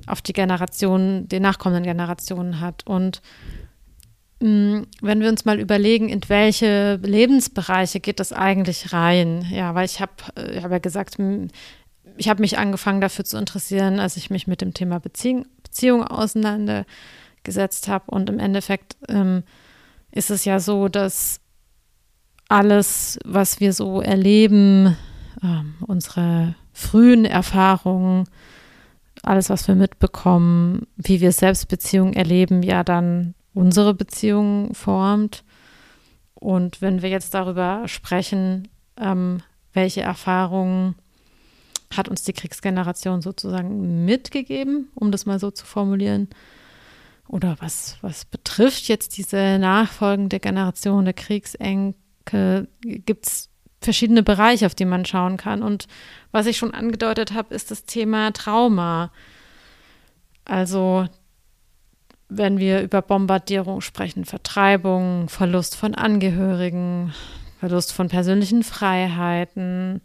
auf 0.07 0.23
die 0.23 0.33
Generationen, 0.33 1.27
die 1.27 1.39
nachkommenden 1.39 1.83
Generationen 1.83 2.61
hat. 2.61 2.87
Und 2.87 3.21
Mm, 4.41 4.87
wenn 5.01 5.21
wir 5.21 5.29
uns 5.29 5.45
mal 5.45 5.59
überlegen, 5.59 6.09
in 6.09 6.21
welche 6.27 6.95
Lebensbereiche 6.95 7.99
geht 7.99 8.19
das 8.19 8.33
eigentlich 8.33 8.91
rein? 8.91 9.45
Ja, 9.51 9.75
weil 9.75 9.85
ich 9.85 10.01
habe 10.01 10.13
äh, 10.35 10.57
ich 10.57 10.63
hab 10.63 10.71
ja 10.71 10.79
gesagt, 10.79 11.17
ich 12.17 12.27
habe 12.27 12.41
mich 12.41 12.57
angefangen 12.57 13.01
dafür 13.01 13.23
zu 13.23 13.37
interessieren, 13.37 13.99
als 13.99 14.17
ich 14.17 14.31
mich 14.31 14.47
mit 14.47 14.61
dem 14.61 14.73
Thema 14.73 14.99
Beziehung, 14.99 15.45
Beziehung 15.71 16.03
auseinandergesetzt 16.03 17.87
habe. 17.87 18.11
Und 18.11 18.29
im 18.29 18.39
Endeffekt 18.39 18.97
ähm, 19.07 19.43
ist 20.11 20.29
es 20.29 20.45
ja 20.45 20.59
so, 20.59 20.89
dass 20.89 21.39
alles, 22.49 23.17
was 23.23 23.61
wir 23.61 23.71
so 23.71 24.01
erleben, 24.01 24.97
ähm, 25.41 25.75
unsere 25.87 26.55
frühen 26.73 27.23
Erfahrungen, 27.23 28.25
alles, 29.23 29.49
was 29.49 29.67
wir 29.67 29.75
mitbekommen, 29.75 30.87
wie 30.97 31.21
wir 31.21 31.31
Selbstbeziehungen 31.31 32.13
erleben, 32.13 32.63
ja 32.63 32.83
dann 32.83 33.33
unsere 33.53 33.93
Beziehung 33.93 34.73
formt. 34.73 35.43
Und 36.33 36.81
wenn 36.81 37.01
wir 37.01 37.09
jetzt 37.09 37.33
darüber 37.33 37.87
sprechen, 37.87 38.67
ähm, 38.97 39.41
welche 39.73 40.01
Erfahrungen 40.01 40.95
hat 41.95 42.09
uns 42.09 42.23
die 42.23 42.33
Kriegsgeneration 42.33 43.21
sozusagen 43.21 44.05
mitgegeben, 44.05 44.89
um 44.95 45.11
das 45.11 45.25
mal 45.25 45.39
so 45.39 45.51
zu 45.51 45.65
formulieren, 45.65 46.29
oder 47.27 47.55
was, 47.59 47.97
was 48.01 48.25
betrifft 48.25 48.89
jetzt 48.89 49.15
diese 49.17 49.57
nachfolgende 49.57 50.39
Generation 50.41 51.05
der 51.05 51.13
Kriegsenkel, 51.13 52.67
gibt 52.81 53.25
es 53.25 53.49
verschiedene 53.81 54.21
Bereiche, 54.21 54.65
auf 54.65 54.75
die 54.75 54.85
man 54.85 55.05
schauen 55.05 55.37
kann. 55.37 55.63
Und 55.63 55.87
was 56.31 56.45
ich 56.45 56.57
schon 56.57 56.73
angedeutet 56.73 57.33
habe, 57.33 57.55
ist 57.55 57.71
das 57.71 57.85
Thema 57.85 58.31
Trauma. 58.31 59.11
Also 60.43 61.07
wenn 62.27 62.59
wir 62.59 62.81
über 62.81 63.01
Bombardierung 63.01 63.81
sprechen, 63.81 64.25
Vertreibung, 64.25 65.29
Verlust 65.29 65.75
von 65.75 65.95
Angehörigen, 65.95 67.13
Verlust 67.59 67.93
von 67.93 68.07
persönlichen 68.07 68.63
Freiheiten, 68.63 70.01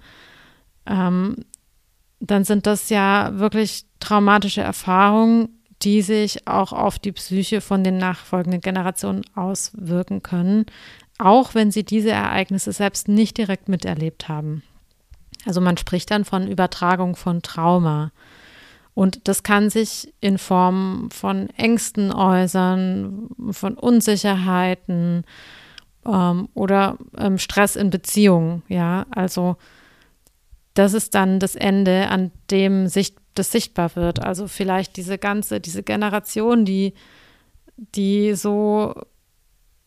ähm, 0.87 1.37
dann 2.21 2.45
sind 2.45 2.67
das 2.67 2.89
ja 2.89 3.39
wirklich 3.39 3.85
traumatische 4.01 4.63
Erfahrungen, 4.63 5.49
die 5.83 6.03
sich 6.03 6.47
auch 6.49 6.73
auf 6.73 6.99
die 6.99 7.13
Psyche 7.13 7.61
von 7.61 7.85
den 7.85 7.99
nachfolgenden 7.99 8.61
Generationen 8.61 9.23
auswirken 9.35 10.23
können, 10.23 10.67
auch 11.19 11.55
wenn 11.55 11.71
sie 11.71 11.85
diese 11.85 12.11
Ereignisse 12.11 12.73
selbst 12.73 13.09
nicht 13.09 13.37
direkt 13.37 13.69
miterlebt 13.69 14.29
haben. 14.29 14.63
Also 15.45 15.61
man 15.61 15.77
spricht 15.77 16.11
dann 16.11 16.25
von 16.25 16.49
Übertragung 16.49 17.17
von 17.17 17.43
Trauma. 17.43 18.11
Und 18.95 19.29
das 19.29 19.43
kann 19.43 19.69
sich 19.69 20.13
in 20.21 20.39
Form 20.39 21.11
von 21.13 21.51
Ängsten 21.51 22.13
äußern, 22.13 23.29
von 23.51 23.75
Unsicherheiten 23.75 25.25
ähm, 26.07 26.49
oder 26.55 26.97
ähm, 27.19 27.37
Stress 27.37 27.77
in 27.77 27.91
Beziehungen. 27.91 28.63
Ja, 28.69 29.05
also 29.11 29.57
das 30.77 30.93
ist 30.93 31.15
dann 31.15 31.41
das 31.41 31.57
Ende, 31.57 32.09
an 32.09 32.31
dem 32.51 32.87
sich 32.87 33.15
das 33.35 33.51
sichtbar 33.51 33.97
wird. 33.97 34.23
Also 34.23 34.47
vielleicht 34.47 34.97
diese 34.97 35.17
ganze, 35.17 35.59
diese 35.59 35.83
Generation, 35.83 36.67
die, 36.67 36.93
die 37.77 38.35
so 38.35 38.95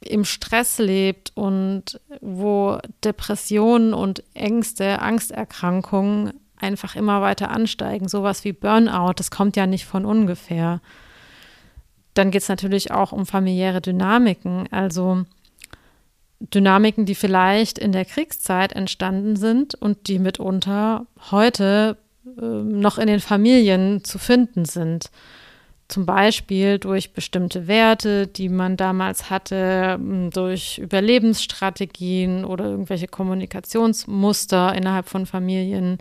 im 0.01 0.25
Stress 0.25 0.79
lebt 0.79 1.31
und 1.35 2.01
wo 2.21 2.79
Depressionen 3.03 3.93
und 3.93 4.23
Ängste, 4.33 4.99
Angsterkrankungen 4.99 6.33
einfach 6.57 6.95
immer 6.95 7.21
weiter 7.21 7.51
ansteigen. 7.51 8.07
Sowas 8.07 8.43
wie 8.43 8.53
Burnout, 8.53 9.13
das 9.17 9.29
kommt 9.29 9.55
ja 9.57 9.67
nicht 9.67 9.85
von 9.85 10.05
ungefähr. 10.05 10.81
Dann 12.15 12.31
geht 12.31 12.41
es 12.41 12.49
natürlich 12.49 12.91
auch 12.91 13.11
um 13.11 13.27
familiäre 13.27 13.81
Dynamiken, 13.81 14.67
also 14.71 15.25
Dynamiken, 16.39 17.05
die 17.05 17.15
vielleicht 17.15 17.77
in 17.77 17.91
der 17.91 18.05
Kriegszeit 18.05 18.73
entstanden 18.73 19.35
sind 19.35 19.75
und 19.75 20.07
die 20.07 20.19
mitunter 20.19 21.05
heute 21.31 21.97
äh, 22.25 22.41
noch 22.41 22.97
in 22.97 23.07
den 23.07 23.19
Familien 23.19 24.03
zu 24.03 24.17
finden 24.19 24.65
sind. 24.65 25.11
Zum 25.89 26.05
Beispiel 26.05 26.77
durch 26.77 27.13
bestimmte 27.13 27.67
Werte, 27.67 28.27
die 28.27 28.47
man 28.47 28.77
damals 28.77 29.31
hatte, 29.31 29.99
durch 30.31 30.77
Überlebensstrategien 30.77 32.45
oder 32.45 32.65
irgendwelche 32.65 33.07
Kommunikationsmuster 33.07 34.75
innerhalb 34.75 35.09
von 35.09 35.25
Familien. 35.25 35.97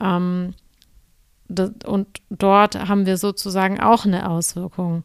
Ähm, 0.00 0.54
und 1.86 2.08
dort 2.28 2.88
haben 2.88 3.06
wir 3.06 3.16
sozusagen 3.16 3.80
auch 3.80 4.04
eine 4.04 4.28
Auswirkung. 4.28 5.04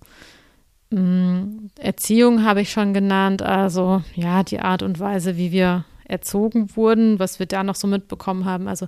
Erziehung 1.80 2.44
habe 2.44 2.62
ich 2.62 2.72
schon 2.72 2.94
genannt, 2.94 3.42
also 3.42 4.04
ja, 4.16 4.44
die 4.44 4.60
Art 4.60 4.84
und 4.84 5.00
Weise, 5.00 5.38
wie 5.38 5.52
wir 5.52 5.86
erzogen 6.06 6.76
wurden, 6.76 7.20
was 7.20 7.40
wir 7.40 7.46
da 7.46 7.64
noch 7.64 7.76
so 7.76 7.88
mitbekommen 7.88 8.46
haben. 8.46 8.68
Also 8.68 8.88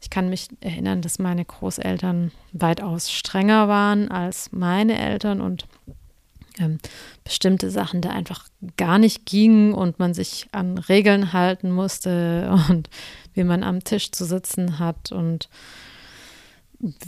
ich 0.00 0.10
kann 0.10 0.28
mich 0.28 0.48
erinnern, 0.60 1.02
dass 1.02 1.18
meine 1.18 1.44
Großeltern 1.44 2.32
weitaus 2.52 3.10
strenger 3.10 3.68
waren 3.68 4.10
als 4.10 4.50
meine 4.52 4.98
Eltern 4.98 5.40
und 5.40 5.66
ähm, 6.58 6.78
bestimmte 7.24 7.70
Sachen 7.70 8.00
da 8.00 8.10
einfach 8.10 8.46
gar 8.76 8.98
nicht 8.98 9.26
gingen 9.26 9.74
und 9.74 9.98
man 9.98 10.14
sich 10.14 10.46
an 10.52 10.78
Regeln 10.78 11.32
halten 11.32 11.70
musste 11.70 12.54
und 12.68 12.90
wie 13.32 13.44
man 13.44 13.62
am 13.62 13.82
Tisch 13.82 14.12
zu 14.12 14.24
sitzen 14.24 14.78
hat 14.78 15.10
und 15.10 15.48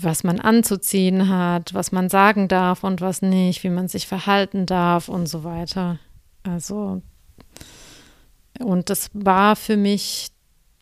was 0.00 0.24
man 0.24 0.40
anzuziehen 0.40 1.28
hat, 1.28 1.74
was 1.74 1.92
man 1.92 2.08
sagen 2.08 2.48
darf 2.48 2.84
und 2.84 3.00
was 3.00 3.22
nicht, 3.22 3.62
wie 3.62 3.70
man 3.70 3.88
sich 3.88 4.06
verhalten 4.06 4.66
darf 4.66 5.08
und 5.08 5.26
so 5.26 5.44
weiter. 5.44 5.98
Also, 6.42 7.02
und 8.58 8.88
das 8.88 9.10
war 9.12 9.56
für 9.56 9.76
mich 9.76 10.28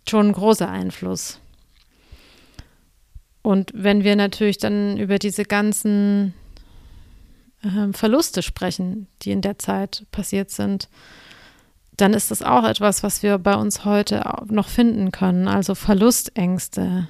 schon 0.08 0.28
ein 0.28 0.32
großer 0.32 0.68
Einfluss. 0.68 1.40
Und 3.42 3.72
wenn 3.74 4.04
wir 4.04 4.16
natürlich 4.16 4.58
dann 4.58 4.96
über 4.96 5.18
diese 5.18 5.44
ganzen 5.44 6.32
äh, 7.62 7.92
Verluste 7.92 8.42
sprechen, 8.42 9.06
die 9.22 9.32
in 9.32 9.40
der 9.40 9.58
Zeit 9.58 10.06
passiert 10.12 10.50
sind, 10.50 10.88
dann 11.96 12.14
ist 12.14 12.30
das 12.30 12.42
auch 12.42 12.64
etwas, 12.64 13.02
was 13.02 13.22
wir 13.22 13.38
bei 13.38 13.54
uns 13.54 13.84
heute 13.84 14.24
noch 14.48 14.68
finden 14.68 15.12
können. 15.12 15.48
Also 15.48 15.74
Verlustängste 15.74 17.08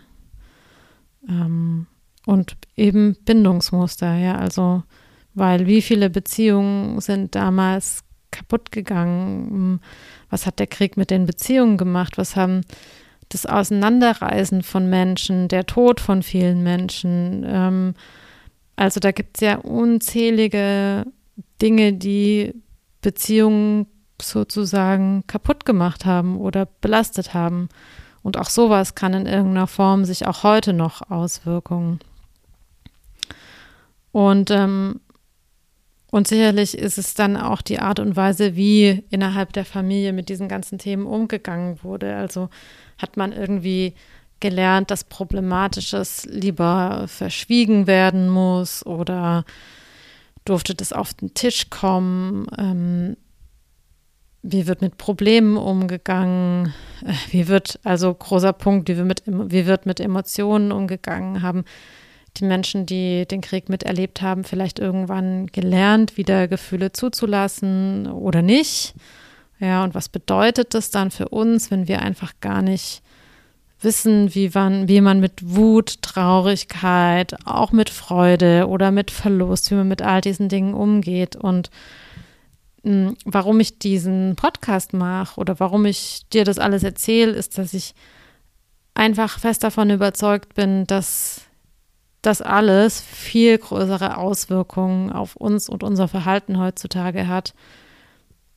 ähm, 1.29 1.87
und 2.27 2.57
eben 2.77 3.17
Bindungsmuster. 3.25 4.17
Ja, 4.17 4.37
also 4.37 4.83
weil 5.35 5.67
wie 5.67 5.83
viele 5.83 6.11
Beziehungen 6.11 7.01
sind 7.01 7.35
damals 7.35 8.05
kaputt 8.31 8.73
gegangen? 8.73 9.81
Was 10.31 10.47
hat 10.47 10.59
der 10.59 10.67
Krieg 10.67 10.97
mit 10.97 11.11
den 11.11 11.27
Beziehungen 11.27 11.77
gemacht? 11.77 12.19
Was 12.19 12.37
haben 12.37 12.63
das 13.29 13.47
Auseinanderreisen 13.47 14.63
von 14.63 14.89
Menschen, 14.89 15.49
der 15.49 15.67
Tod 15.67 16.01
von 16.01 16.23
vielen 16.23 16.63
Menschen. 16.63 17.45
Ähm, 17.47 17.95
also 18.77 19.01
da 19.01 19.13
gibt 19.13 19.37
es 19.37 19.41
ja 19.41 19.57
unzählige 19.57 21.05
Dinge, 21.61 21.93
die 21.93 22.55
Beziehungen 23.03 23.87
sozusagen 24.21 25.25
kaputt 25.27 25.65
gemacht 25.65 26.05
haben 26.05 26.39
oder 26.39 26.67
belastet 26.81 27.35
haben. 27.35 27.69
Und 28.25 28.39
auch 28.39 28.49
sowas 28.49 28.95
kann 28.95 29.13
in 29.13 29.27
irgendeiner 29.27 29.67
Form 29.67 30.07
sich 30.07 30.27
auch 30.27 30.45
heute 30.45 30.73
noch 30.73 31.11
Auswirkungen. 31.11 32.01
Und, 34.13 34.51
ähm, 34.51 35.01
und 36.11 36.27
sicherlich 36.27 36.79
ist 36.79 36.97
es 36.97 37.13
dann 37.13 37.37
auch 37.37 37.61
die 37.61 37.81
Art 37.81 37.99
und 37.99 38.17
Weise, 38.17 38.57
wie 38.57 39.05
innerhalb 39.11 39.53
der 39.53 39.67
Familie 39.67 40.15
mit 40.15 40.31
diesen 40.31 40.49
ganzen 40.49 40.79
Themen 40.79 41.05
umgegangen 41.05 41.81
wurde. 41.83 42.17
Also 42.17 42.49
hat 42.97 43.19
man 43.19 43.31
irgendwie 43.31 43.93
gelernt, 44.41 44.91
dass 44.91 45.05
Problematisches 45.05 46.25
lieber 46.25 47.05
verschwiegen 47.09 47.87
werden 47.87 48.31
muss 48.31 48.87
oder 48.87 49.45
durfte 50.47 50.75
das 50.75 50.95
auf 50.95 51.13
den 51.13 51.35
Tisch 51.35 51.69
kommen? 51.69 52.47
Ähm, 52.57 53.17
wie 54.47 54.67
wird 54.67 54.83
mit 54.83 54.99
Problemen 54.99 55.57
umgegangen? 55.57 56.75
Äh, 57.05 57.15
wie 57.31 57.49
wird, 57.49 57.81
also 57.83 58.13
großer 58.13 58.53
Punkt, 58.53 58.89
wie, 58.89 58.97
wir 58.97 59.05
mit, 59.05 59.23
wie 59.27 59.67
wird 59.67 59.87
mit 59.87 59.99
Emotionen 59.99 60.71
umgegangen? 60.71 61.43
Haben 61.43 61.65
die 62.37 62.45
Menschen, 62.45 62.85
die 62.85 63.27
den 63.27 63.41
Krieg 63.41 63.69
miterlebt 63.69 64.21
haben, 64.21 64.45
vielleicht 64.45 64.79
irgendwann 64.79 65.47
gelernt, 65.47 66.17
wieder 66.17 66.47
Gefühle 66.47 66.93
zuzulassen 66.93 68.07
oder 68.07 68.43
nicht? 68.43 68.95
Ja, 69.61 69.83
und 69.83 69.95
was 69.95 70.09
bedeutet 70.09 70.75
das 70.75 70.91
dann 70.91 71.11
für 71.11 71.29
uns, 71.29 71.71
wenn 71.71 71.89
wir 71.89 72.03
einfach 72.03 72.33
gar 72.41 72.61
nicht 72.61 73.03
wissen, 73.81 74.35
wie 74.35 74.51
man, 74.53 74.89
wie 74.89 75.01
man 75.01 75.21
mit 75.21 75.33
Wut, 75.43 76.03
Traurigkeit, 76.03 77.35
auch 77.47 77.73
mit 77.73 77.89
Freude 77.89 78.67
oder 78.69 78.91
mit 78.91 79.11
Verlust, 79.11 79.71
wie 79.71 79.77
man 79.77 79.89
mit 79.89 80.03
all 80.03 80.21
diesen 80.21 80.49
Dingen 80.49 80.75
umgeht 80.75 81.37
und 81.37 81.71
warum 83.25 83.61
ich 83.61 83.79
diesen 83.79 84.37
Podcast 84.37 84.93
mache 84.93 85.41
oder 85.41 85.59
warum 85.59 85.85
ich 85.87 86.23
dir 86.33 86.45
das 86.45 86.59
alles 86.59 86.83
erzähle, 86.83 87.33
ist, 87.33 87.59
dass 87.59 87.75
ich 87.75 87.95
einfach 88.95 89.39
fest 89.39 89.65
davon 89.65 89.91
überzeugt 89.91 90.55
bin, 90.55 90.87
dass 90.87 91.43
das 92.23 92.41
alles 92.41 93.01
viel 93.01 93.59
größere 93.59 94.17
Auswirkungen 94.17 95.13
auf 95.13 95.37
uns 95.37 95.69
und 95.69 95.83
unser 95.83 96.09
Verhalten 96.09 96.59
heutzutage 96.59 97.29
hat, 97.29 97.55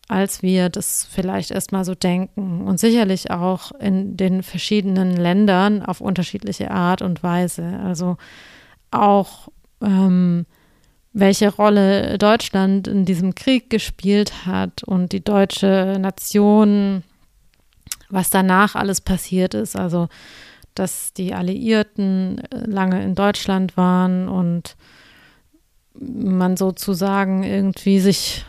als 0.07 0.41
wir 0.41 0.69
das 0.69 1.05
vielleicht 1.11 1.51
erstmal 1.51 1.83
so 1.83 1.93
denken. 1.93 2.65
Und 2.65 2.79
sicherlich 2.79 3.29
auch 3.29 3.71
in 3.73 4.15
den 4.15 4.41
verschiedenen 4.41 5.17
Ländern 5.17 5.83
auf 5.83 5.99
unterschiedliche 5.99 6.71
Art 6.71 7.01
und 7.01 7.23
Weise. 7.23 7.79
Also 7.83 8.15
auch 8.91 9.49
ähm, 9.81 10.45
welche 11.19 11.49
Rolle 11.49 12.17
Deutschland 12.17 12.87
in 12.87 13.05
diesem 13.05 13.33
Krieg 13.33 13.69
gespielt 13.69 14.45
hat 14.45 14.83
und 14.83 15.11
die 15.11 15.23
deutsche 15.23 15.97
Nation, 15.99 17.03
was 18.09 18.29
danach 18.29 18.75
alles 18.75 19.01
passiert 19.01 19.53
ist. 19.53 19.75
Also 19.75 20.09
dass 20.75 21.11
die 21.13 21.33
Alliierten 21.33 22.37
äh, 22.51 22.65
lange 22.69 23.03
in 23.03 23.15
Deutschland 23.15 23.77
waren 23.77 24.29
und 24.29 24.75
man 25.99 26.55
sozusagen 26.55 27.43
irgendwie 27.43 27.99
sich 27.99 28.45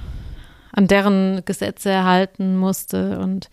an 0.73 0.87
deren 0.87 1.43
Gesetze 1.47 1.89
erhalten 1.89 2.59
musste 2.59 3.19
und 3.19 3.49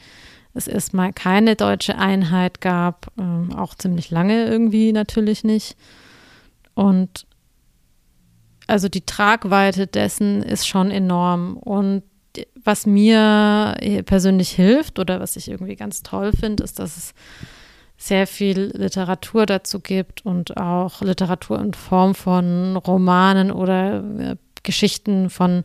es 0.53 0.67
erstmal 0.67 1.13
keine 1.13 1.55
deutsche 1.55 1.97
Einheit 1.97 2.59
gab, 2.59 3.07
ähm, 3.17 3.53
auch 3.55 3.75
ziemlich 3.75 4.11
lange 4.11 4.45
irgendwie 4.45 4.91
natürlich 4.91 5.45
nicht. 5.45 5.77
Und 6.73 7.25
also 8.67 8.89
die 8.89 9.05
Tragweite 9.05 9.87
dessen 9.87 10.41
ist 10.41 10.67
schon 10.67 10.91
enorm. 10.91 11.57
Und 11.57 12.03
was 12.63 12.85
mir 12.85 13.75
persönlich 14.05 14.51
hilft 14.51 14.99
oder 14.99 15.19
was 15.19 15.35
ich 15.35 15.49
irgendwie 15.49 15.75
ganz 15.75 16.03
toll 16.03 16.31
finde, 16.33 16.63
ist, 16.63 16.79
dass 16.79 16.97
es 16.97 17.13
sehr 17.97 18.27
viel 18.27 18.71
Literatur 18.75 19.45
dazu 19.45 19.79
gibt 19.79 20.25
und 20.25 20.57
auch 20.57 21.01
Literatur 21.01 21.59
in 21.59 21.73
Form 21.73 22.13
von 22.13 22.75
Romanen 22.75 23.51
oder 23.51 24.03
äh, 24.19 24.35
Geschichten 24.63 25.29
von 25.29 25.63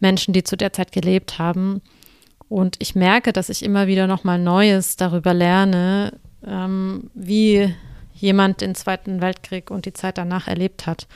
Menschen, 0.00 0.34
die 0.34 0.42
zu 0.42 0.56
der 0.56 0.72
Zeit 0.72 0.90
gelebt 0.90 1.38
haben. 1.38 1.80
Und 2.48 2.76
ich 2.80 2.94
merke, 2.94 3.32
dass 3.32 3.48
ich 3.48 3.64
immer 3.64 3.86
wieder 3.86 4.06
nochmal 4.06 4.38
Neues 4.38 4.96
darüber 4.96 5.32
lerne, 5.32 6.18
ähm, 6.44 7.10
wie 7.14 7.72
jemand 8.14 8.60
den 8.60 8.74
Zweiten 8.74 9.20
Weltkrieg 9.20 9.70
und 9.70 9.86
die 9.86 9.92
Zeit 9.92 10.18
danach 10.18 10.48
erlebt 10.48 10.86
hat. 10.86 11.06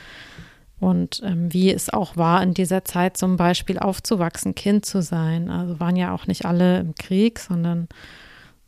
Und 0.81 1.21
ähm, 1.25 1.53
wie 1.53 1.73
es 1.73 1.91
auch 1.93 2.17
war, 2.17 2.43
in 2.43 2.55
dieser 2.55 2.85
Zeit 2.85 3.17
zum 3.17 3.37
Beispiel 3.37 3.79
aufzuwachsen, 3.79 4.55
Kind 4.55 4.87
zu 4.87 5.03
sein. 5.03 5.51
Also 5.51 5.81
waren 5.81 5.97
ja 5.97 6.15
auch 6.15 6.27
nicht 6.27 6.45
alle 6.45 6.79
im 6.79 6.95
Krieg, 6.95 7.41
sondern 7.41 7.89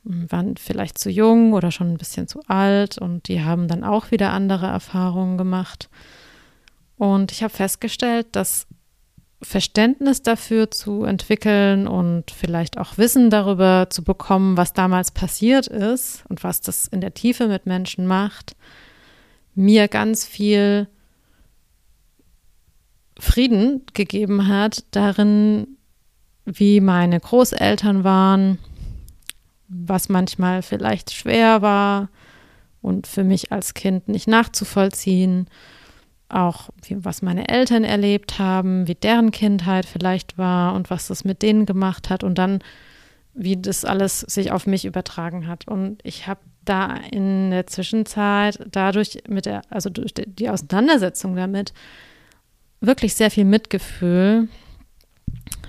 hm, 0.05 0.31
waren 0.31 0.57
vielleicht 0.57 0.99
zu 0.99 1.09
jung 1.11 1.53
oder 1.53 1.71
schon 1.71 1.89
ein 1.89 1.99
bisschen 1.99 2.27
zu 2.27 2.41
alt 2.49 2.99
und 2.99 3.29
die 3.29 3.43
haben 3.43 3.69
dann 3.69 3.85
auch 3.85 4.11
wieder 4.11 4.33
andere 4.33 4.67
Erfahrungen 4.67 5.39
gemacht. 5.39 5.89
Und 6.97 7.33
ich 7.33 7.43
habe 7.43 7.55
festgestellt, 7.55 8.27
dass 8.33 8.67
Verständnis 9.43 10.23
dafür 10.23 10.71
zu 10.71 11.05
entwickeln 11.05 11.87
und 11.87 12.31
vielleicht 12.31 12.77
auch 12.77 12.99
Wissen 12.99 13.31
darüber 13.31 13.87
zu 13.89 14.05
bekommen, 14.05 14.57
was 14.57 14.75
damals 14.75 15.13
passiert 15.13 15.67
ist 15.67 16.25
und 16.29 16.45
was 16.45 16.61
das 16.61 16.87
in 16.89 17.01
der 17.01 17.15
Tiefe 17.15 17.47
mit 17.47 17.65
Menschen 17.65 18.07
macht, 18.07 18.55
mir 19.55 19.89
ganz 19.89 20.27
viel 20.27 20.89
Frieden 23.21 23.83
gegeben 23.95 24.49
hat, 24.49 24.85
darin 24.91 25.77
wie 26.45 26.81
meine 26.81 27.21
Großeltern 27.21 28.05
waren, 28.05 28.59
was 29.69 30.09
manchmal 30.09 30.63
vielleicht 30.63 31.13
schwer 31.13 31.63
war 31.63 32.09
und 32.83 33.07
für 33.07 33.25
mich 33.25 33.53
als 33.53 33.75
Kind 33.75 34.09
nicht 34.09 34.27
nachzuvollziehen. 34.27 35.47
Auch 36.29 36.71
wie, 36.83 37.05
was 37.05 37.23
meine 37.23 37.49
Eltern 37.49 37.85
erlebt 37.85 38.39
haben, 38.39 38.87
wie 38.87 38.95
deren 38.95 39.33
Kindheit 39.33 39.85
vielleicht 39.85 40.39
war 40.39 40.75
und 40.75 40.89
was 40.89 41.09
das 41.09 41.25
mit 41.25 41.43
denen 41.43 41.67
gemacht 41.67 42.09
hat 42.09 42.23
und 42.23 42.39
dann, 42.39 42.61
wie 43.35 43.57
das 43.57 43.85
alles 43.85 44.21
sich 44.21 44.53
auf 44.53 44.67
mich 44.67 44.85
übertragen 44.85 45.49
hat. 45.49 45.67
Und 45.67 45.99
ich 46.05 46.27
habe 46.27 46.41
da 46.65 46.95
in 47.11 47.51
der 47.51 47.67
Zwischenzeit 47.67 48.61
dadurch 48.71 49.23
mit 49.29 49.47
der, 49.47 49.63
also 49.71 49.91
durch 49.91 50.15
die 50.15 50.49
Auseinandersetzung 50.49 51.35
damit, 51.35 51.73
wirklich 52.81 53.15
sehr 53.15 53.31
viel 53.31 53.45
Mitgefühl 53.45 54.49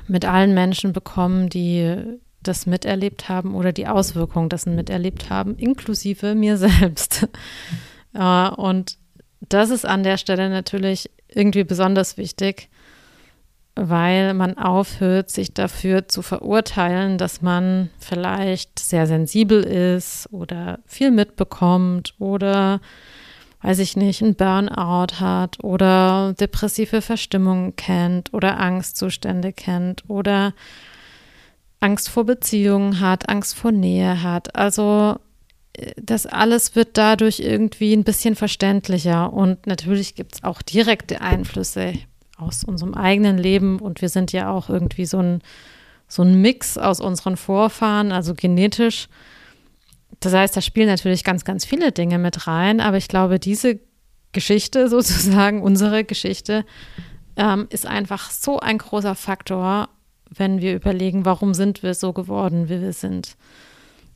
mit 0.08 0.26
allen 0.26 0.54
Menschen 0.54 0.94
bekommen, 0.94 1.50
die 1.50 1.98
das 2.44 2.66
miterlebt 2.66 3.30
haben 3.30 3.56
oder 3.56 3.72
die 3.72 3.88
Auswirkungen 3.88 4.50
dessen 4.50 4.76
miterlebt 4.76 5.30
haben, 5.30 5.56
inklusive 5.56 6.36
mir 6.36 6.58
selbst. 6.58 7.28
äh, 8.14 8.50
und 8.50 8.98
das 9.42 9.70
ist 9.70 9.86
an 9.86 10.04
der 10.04 10.18
Stelle 10.18 10.50
natürlich 10.50 11.10
irgendwie 11.28 11.64
besonders 11.64 12.18
wichtig, 12.18 12.70
weil 13.76 14.34
man 14.34 14.58
aufhört, 14.58 15.30
sich 15.30 15.54
dafür 15.54 16.08
zu 16.08 16.22
verurteilen, 16.22 17.18
dass 17.18 17.42
man 17.42 17.90
vielleicht 18.00 18.80
sehr 18.80 19.08
sensibel 19.08 19.64
ist 19.64 20.28
oder 20.32 20.80
viel 20.86 21.12
mitbekommt 21.12 22.16
oder 22.20 22.82
weiß 23.62 23.80
ich 23.80 23.96
nicht, 23.96 24.22
ein 24.22 24.36
Burnout 24.36 25.20
hat 25.20 25.64
oder 25.64 26.34
depressive 26.40 27.02
Verstimmungen 27.02 27.76
kennt 27.76 28.34
oder 28.34 28.60
Angstzustände 28.60 29.54
kennt 29.54 30.04
oder 30.08 30.54
Angst 31.80 32.10
vor 32.10 32.26
Beziehungen 32.26 33.00
hat, 33.00 33.30
Angst 33.30 33.56
vor 33.56 33.72
Nähe 33.72 34.24
hat. 34.24 34.56
Also 34.56 35.18
äh, 35.74 35.92
das 36.02 36.26
alles 36.26 36.76
wird 36.76 36.98
dadurch 36.98 37.40
irgendwie 37.40 37.94
ein 37.94 38.04
bisschen 38.04 38.36
verständlicher. 38.36 39.34
Und 39.34 39.68
natürlich 39.68 40.16
gibt 40.16 40.36
es 40.36 40.44
auch 40.44 40.62
direkte 40.62 41.22
Einflüsse 41.22 41.94
aus 42.38 42.64
unserem 42.64 42.94
eigenen 42.94 43.38
Leben. 43.38 43.80
Und 43.80 44.02
wir 44.02 44.10
sind 44.10 44.32
ja 44.32 44.52
auch 44.52 44.70
irgendwie 44.70 45.06
so 45.06 45.20
ein, 45.20 45.42
so 46.08 46.24
ein 46.24 46.42
Mix 46.42 46.78
aus 46.78 47.00
unseren 47.00 47.38
Vorfahren, 47.38 48.12
also 48.12 48.34
genetisch 48.36 49.08
das 50.20 50.34
heißt, 50.34 50.56
da 50.56 50.62
spielen 50.62 50.88
natürlich 50.88 51.24
ganz, 51.24 51.46
ganz 51.46 51.66
viele 51.66 51.92
Dinge 51.92 52.20
mit 52.20 52.48
rein, 52.48 52.80
aber 52.80 52.98
ich 52.98 53.08
glaube, 53.08 53.40
diese 53.40 53.80
Geschichte 54.32 54.88
sozusagen, 54.90 55.62
unsere 55.62 56.04
Geschichte, 56.04 56.66
ähm, 57.38 57.68
ist 57.70 57.86
einfach 57.86 58.30
so 58.30 58.60
ein 58.60 58.78
großer 58.78 59.16
Faktor, 59.16 59.90
wenn 60.30 60.62
wir 60.62 60.76
überlegen, 60.76 61.26
warum 61.26 61.54
sind 61.54 61.84
wir 61.84 61.94
so 61.94 62.14
geworden, 62.14 62.70
wie 62.70 62.82
wir 62.82 62.94
sind. 62.94 63.36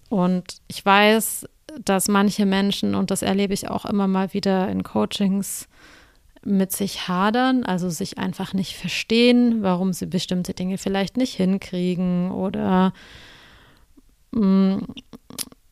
Und 0.10 0.62
ich 0.68 0.86
weiß, 0.86 1.48
dass 1.84 2.08
manche 2.08 2.46
Menschen, 2.46 2.96
und 2.96 3.12
das 3.12 3.22
erlebe 3.22 3.54
ich 3.54 3.70
auch 3.70 3.86
immer 3.86 4.08
mal 4.08 4.34
wieder 4.34 4.70
in 4.70 4.84
Coachings, 4.84 5.68
mit 6.46 6.72
sich 6.72 7.08
hadern, 7.08 7.64
also 7.66 7.90
sich 7.90 8.20
einfach 8.20 8.54
nicht 8.54 8.76
verstehen, 8.76 9.64
warum 9.64 9.94
sie 9.94 10.06
bestimmte 10.06 10.54
Dinge 10.54 10.78
vielleicht 10.78 11.18
nicht 11.18 11.34
hinkriegen 11.34 12.32
oder 12.32 12.94
mm, 14.32 14.78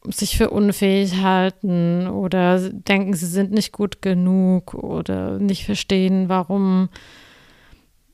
sich 0.10 0.38
für 0.38 0.50
unfähig 0.50 1.22
halten 1.22 2.08
oder 2.08 2.70
denken, 2.70 3.14
sie 3.14 3.26
sind 3.26 3.52
nicht 3.52 3.72
gut 3.72 4.02
genug 4.02 4.74
oder 4.74 5.40
nicht 5.40 5.66
verstehen, 5.66 6.30
warum 6.30 6.90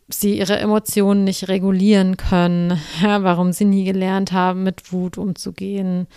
sie 0.08 0.38
ihre 0.38 0.58
Emotionen 0.58 1.24
nicht 1.24 1.48
regulieren 1.48 2.18
können, 2.18 2.80
ja, 3.02 3.24
warum 3.24 3.52
sie 3.54 3.66
nie 3.66 3.86
gelernt 3.86 4.32
haben, 4.32 4.64
mit 4.64 4.92
Wut 4.92 5.18
umzugehen, 5.18 6.08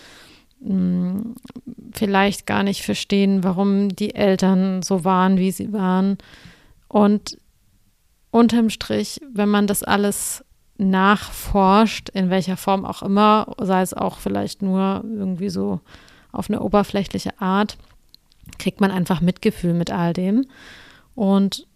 hm, 0.62 1.35
vielleicht 1.92 2.46
gar 2.46 2.62
nicht 2.62 2.82
verstehen, 2.82 3.44
warum 3.44 3.88
die 3.88 4.14
Eltern 4.14 4.82
so 4.82 5.04
waren, 5.04 5.38
wie 5.38 5.50
sie 5.50 5.72
waren. 5.72 6.18
Und 6.88 7.38
unterm 8.30 8.70
Strich, 8.70 9.20
wenn 9.32 9.48
man 9.48 9.66
das 9.66 9.82
alles 9.82 10.44
nachforscht, 10.78 12.08
in 12.11 12.30
welcher 12.30 12.56
Form 12.56 12.85
auch 12.85 13.02
immer, 13.02 13.54
sei 13.61 13.82
es 13.82 13.94
auch 13.94 14.18
vielleicht 14.18 14.62
nur 14.62 15.04
irgendwie 15.04 15.50
so 15.50 15.80
auf 16.32 16.48
eine 16.48 16.61
oberflächliche 16.61 17.40
Art, 17.40 17.76
kriegt 18.58 18.80
man 18.80 18.90
einfach 18.90 19.20
Mitgefühl 19.20 19.74
mit 19.74 19.90
all 19.90 20.12
dem. 20.12 20.46
Und 21.14 21.66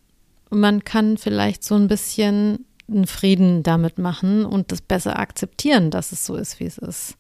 man 0.51 0.85
kann 0.85 1.19
vielleicht 1.19 1.63
so 1.63 1.75
ein 1.75 1.89
bisschen 1.89 2.65
einen 2.89 3.07
Frieden 3.07 3.63
damit 3.63 3.99
machen 3.99 4.45
und 4.45 4.73
das 4.73 4.81
besser 4.81 5.19
akzeptieren, 5.19 5.91
dass 5.91 6.13
es 6.13 6.25
so 6.25 6.37
ist, 6.37 6.61
wie 6.61 6.67
es 6.67 6.79
ist. 6.79 7.17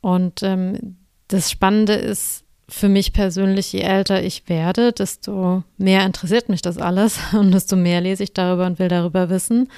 Und 0.00 0.42
ähm, 0.42 0.96
das 1.28 1.50
Spannende 1.50 1.94
ist 1.94 2.44
für 2.68 2.88
mich 2.88 3.12
persönlich, 3.12 3.72
je 3.72 3.80
älter 3.80 4.22
ich 4.22 4.48
werde, 4.48 4.92
desto 4.92 5.62
mehr 5.78 6.04
interessiert 6.04 6.48
mich 6.48 6.62
das 6.62 6.78
alles 6.78 7.18
und 7.32 7.52
desto 7.52 7.76
mehr 7.76 8.00
lese 8.00 8.22
ich 8.24 8.32
darüber 8.32 8.66
und 8.66 8.78
will 8.78 8.88
darüber 8.88 9.30
wissen. 9.30 9.68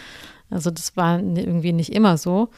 Also 0.50 0.70
das 0.70 0.96
war 0.96 1.18
irgendwie 1.18 1.72
nicht 1.72 1.92
immer 1.92 2.16
so. 2.16 2.50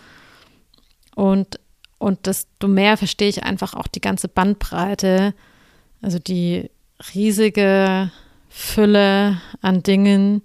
Und, 1.14 1.60
und 1.98 2.26
desto 2.26 2.68
mehr 2.68 2.96
verstehe 2.96 3.28
ich 3.28 3.42
einfach 3.42 3.74
auch 3.74 3.86
die 3.86 4.00
ganze 4.00 4.28
Bandbreite, 4.28 5.34
also 6.02 6.18
die 6.18 6.70
riesige 7.14 8.10
Fülle 8.48 9.40
an 9.60 9.82
Dingen, 9.82 10.42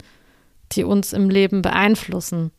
die 0.71 0.83
uns 0.83 1.13
im 1.13 1.29
Leben 1.29 1.61
beeinflussen 1.61 2.51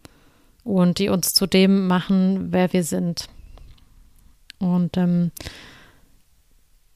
und 0.64 0.99
die 0.99 1.09
uns 1.09 1.35
zu 1.35 1.47
dem 1.47 1.87
machen, 1.87 2.53
wer 2.53 2.73
wir 2.73 2.85
sind. 2.85 3.29
Und 4.59 4.97
ähm, 4.97 5.33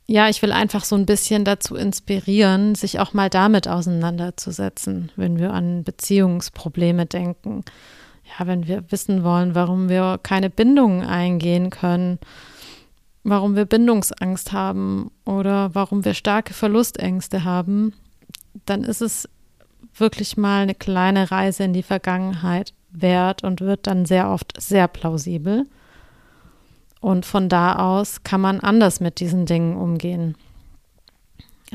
ja, 0.07 0.29
ich 0.29 0.41
will 0.41 0.53
einfach 0.53 0.85
so 0.85 0.95
ein 0.95 1.07
bisschen 1.07 1.45
dazu 1.45 1.75
inspirieren, 1.75 2.75
sich 2.77 3.01
auch 3.01 3.13
mal 3.13 3.29
damit 3.29 3.67
auseinanderzusetzen, 3.67 5.11
wenn 5.17 5.39
wir 5.39 5.53
an 5.53 5.83
Beziehungsprobleme 5.83 7.07
denken. 7.07 7.65
Ja, 8.39 8.47
wenn 8.47 8.67
wir 8.67 8.85
wissen 8.91 9.25
wollen, 9.25 9.55
warum 9.55 9.89
wir 9.89 10.19
keine 10.23 10.51
Bindungen 10.51 11.05
eingehen 11.05 11.71
können, 11.71 12.19
warum 13.25 13.57
wir 13.57 13.65
Bindungsangst 13.65 14.53
haben 14.53 15.11
oder 15.25 15.75
warum 15.75 16.05
wir 16.05 16.15
starke 16.15 16.55
Verlustängste 16.55 17.43
haben, 17.43 17.93
dann 18.65 18.85
ist 18.85 19.03
es 19.03 19.29
wirklich 19.95 20.37
mal 20.37 20.63
eine 20.63 20.75
kleine 20.75 21.31
Reise 21.31 21.65
in 21.65 21.73
die 21.73 21.83
Vergangenheit 21.83 22.75
wert 22.91 23.43
und 23.43 23.61
wird 23.61 23.87
dann 23.89 24.07
sehr 24.07 24.31
oft 24.31 24.55
sehr 24.61 24.87
plausibel. 24.87 25.67
Und 27.01 27.27
von 27.27 27.49
da 27.49 27.77
aus 27.77 28.23
kann 28.23 28.41
man 28.41 28.61
anders 28.61 29.01
mit 29.01 29.21
diesen 29.21 29.47
Dingen 29.47 29.77
umgehen. 29.77 30.37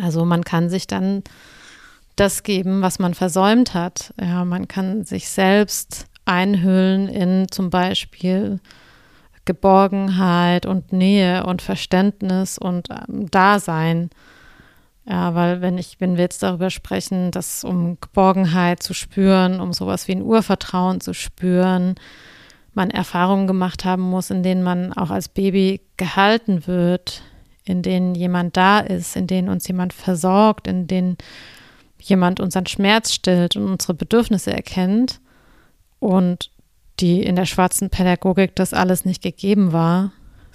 Also 0.02 0.26
man 0.26 0.44
kann 0.44 0.70
sich 0.70 0.88
dann 0.88 1.24
das 2.16 2.44
geben, 2.44 2.82
was 2.82 3.00
man 3.00 3.14
versäumt 3.14 3.74
hat. 3.74 4.14
Ja, 4.20 4.46
man 4.46 4.68
kann 4.68 5.04
sich 5.04 5.30
selbst 5.30 6.08
einhüllen 6.26 7.08
in 7.08 7.48
zum 7.50 7.70
Beispiel 7.70 8.60
Geborgenheit 9.46 10.66
und 10.66 10.94
Nähe 10.94 11.46
und 11.46 11.62
Verständnis 11.62 12.58
und 12.58 12.90
ähm, 12.90 13.30
Dasein. 13.32 14.10
Ja, 15.06 15.34
weil 15.34 15.62
wenn 15.62 15.78
ich, 15.78 16.00
wenn 16.00 16.16
wir 16.16 16.24
jetzt 16.24 16.44
darüber 16.44 16.70
sprechen, 16.70 17.32
dass 17.32 17.64
um 17.64 17.98
Geborgenheit 18.00 18.84
zu 18.84 18.94
spüren, 18.94 19.60
um 19.60 19.74
sowas 19.74 20.08
wie 20.08 20.14
ein 20.14 20.22
Urvertrauen 20.22 21.02
zu 21.02 21.14
spüren, 21.14 21.96
man 22.74 22.90
Erfahrungen 22.90 23.48
gemacht 23.48 23.86
haben 23.86 24.04
muss, 24.04 24.30
in 24.30 24.44
denen 24.44 24.64
man 24.64 24.94
auch 24.94 25.10
als 25.10 25.28
Baby 25.28 25.82
gehalten 25.98 26.68
wird, 26.68 27.22
in 27.66 27.82
denen 27.82 28.16
jemand 28.16 28.58
da 28.58 28.80
ist, 28.80 29.16
in 29.16 29.28
denen 29.28 29.50
uns 29.50 29.68
jemand 29.68 29.94
versorgt, 29.94 30.68
in 30.68 30.88
denen 30.88 31.18
jemand 32.00 32.40
unseren 32.40 32.66
Schmerz 32.66 33.14
stillt 33.14 33.56
und 33.56 33.68
unsere 33.68 33.94
Bedürfnisse 33.94 34.52
erkennt 34.52 35.20
und 36.00 36.50
die 37.00 37.22
in 37.24 37.36
der 37.36 37.46
schwarzen 37.46 37.90
Pädagogik 37.90 38.56
das 38.56 38.74
alles 38.74 39.06
nicht 39.06 39.22
gegeben 39.22 39.74
war, 39.74 40.12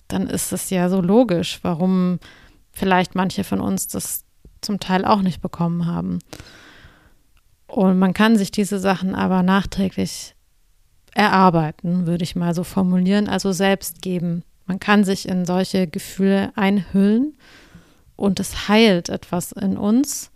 dann 0.08 0.28
ist 0.28 0.52
es 0.52 0.70
ja 0.70 0.88
so 0.88 1.00
logisch, 1.00 1.60
warum 1.62 2.18
vielleicht 2.72 3.14
manche 3.14 3.44
von 3.44 3.60
uns 3.60 3.88
das 3.88 4.24
zum 4.60 4.80
Teil 4.80 5.04
auch 5.04 5.22
nicht 5.22 5.40
bekommen 5.40 5.86
haben. 5.86 6.18
Und 7.66 7.98
man 7.98 8.14
kann 8.14 8.36
sich 8.36 8.50
diese 8.50 8.78
Sachen 8.78 9.14
aber 9.14 9.42
nachträglich 9.42 10.35
erarbeiten, 11.16 12.06
würde 12.06 12.24
ich 12.24 12.36
mal 12.36 12.54
so 12.54 12.62
formulieren, 12.62 13.28
also 13.28 13.52
selbst 13.52 14.02
geben. 14.02 14.42
Man 14.66 14.80
kann 14.80 15.04
sich 15.04 15.28
in 15.28 15.46
solche 15.46 15.86
Gefühle 15.86 16.52
einhüllen 16.56 17.34
und 18.16 18.38
es 18.40 18.68
heilt 18.68 19.08
etwas 19.08 19.52
in 19.52 19.76
uns. 19.76 20.30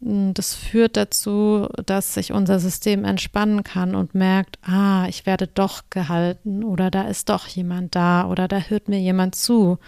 Das 0.00 0.54
führt 0.54 0.96
dazu, 0.96 1.66
dass 1.84 2.14
sich 2.14 2.32
unser 2.32 2.60
System 2.60 3.04
entspannen 3.04 3.64
kann 3.64 3.96
und 3.96 4.14
merkt, 4.14 4.58
ah, 4.62 5.06
ich 5.08 5.26
werde 5.26 5.48
doch 5.48 5.82
gehalten 5.90 6.62
oder 6.62 6.90
da 6.90 7.02
ist 7.02 7.28
doch 7.28 7.48
jemand 7.48 7.96
da 7.96 8.28
oder 8.28 8.46
da 8.46 8.58
hört 8.60 8.88
mir 8.88 9.00
jemand 9.00 9.34
zu, 9.34 9.78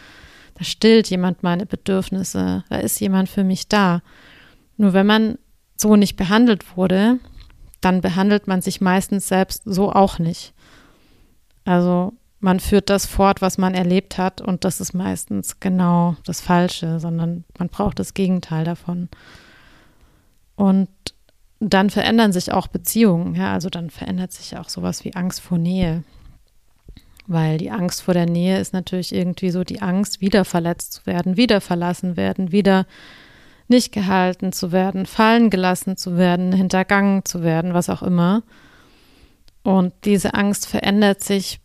da 0.56 0.64
stillt 0.64 1.08
jemand 1.08 1.44
meine 1.44 1.66
Bedürfnisse, 1.66 2.64
da 2.68 2.76
ist 2.76 2.98
jemand 2.98 3.28
für 3.28 3.44
mich 3.44 3.68
da. 3.68 4.02
Nur 4.76 4.92
wenn 4.92 5.06
man 5.06 5.38
so 5.76 5.94
nicht 5.94 6.16
behandelt 6.16 6.76
wurde, 6.76 7.20
dann 7.80 8.00
behandelt 8.00 8.46
man 8.46 8.62
sich 8.62 8.80
meistens 8.80 9.28
selbst 9.28 9.62
so 9.64 9.92
auch 9.92 10.18
nicht. 10.18 10.52
Also 11.64 12.12
man 12.40 12.58
führt 12.58 12.88
das 12.88 13.06
fort, 13.06 13.42
was 13.42 13.58
man 13.58 13.74
erlebt 13.74 14.18
hat 14.18 14.40
und 14.40 14.64
das 14.64 14.80
ist 14.80 14.94
meistens 14.94 15.60
genau 15.60 16.16
das 16.24 16.40
Falsche, 16.40 16.98
sondern 16.98 17.44
man 17.58 17.68
braucht 17.68 17.98
das 17.98 18.14
Gegenteil 18.14 18.64
davon. 18.64 19.08
Und 20.56 20.88
dann 21.60 21.90
verändern 21.90 22.32
sich 22.32 22.52
auch 22.52 22.66
Beziehungen, 22.66 23.34
ja, 23.34 23.52
also 23.52 23.68
dann 23.68 23.90
verändert 23.90 24.32
sich 24.32 24.56
auch 24.56 24.70
sowas 24.70 25.04
wie 25.04 25.14
Angst 25.14 25.40
vor 25.40 25.58
Nähe. 25.58 26.02
Weil 27.26 27.58
die 27.58 27.70
Angst 27.70 28.02
vor 28.02 28.14
der 28.14 28.26
Nähe 28.26 28.58
ist 28.58 28.72
natürlich 28.72 29.14
irgendwie 29.14 29.50
so 29.50 29.62
die 29.62 29.82
Angst, 29.82 30.20
wieder 30.22 30.44
verletzt 30.46 30.94
zu 30.94 31.06
werden, 31.06 31.36
wieder 31.36 31.60
verlassen 31.60 32.16
werden, 32.16 32.50
wieder 32.50 32.86
nicht 33.70 33.92
gehalten 33.92 34.52
zu 34.52 34.72
werden, 34.72 35.06
fallen 35.06 35.50
gelassen 35.50 35.96
zu 35.96 36.16
werden, 36.16 36.52
hintergangen 36.52 37.24
zu 37.24 37.42
werden, 37.42 37.74
was 37.74 37.88
auch 37.88 38.02
immer. 38.02 38.42
Und 39.62 39.92
diese 40.04 40.34
Angst 40.34 40.66
verändert 40.66 41.22
sich 41.22 41.60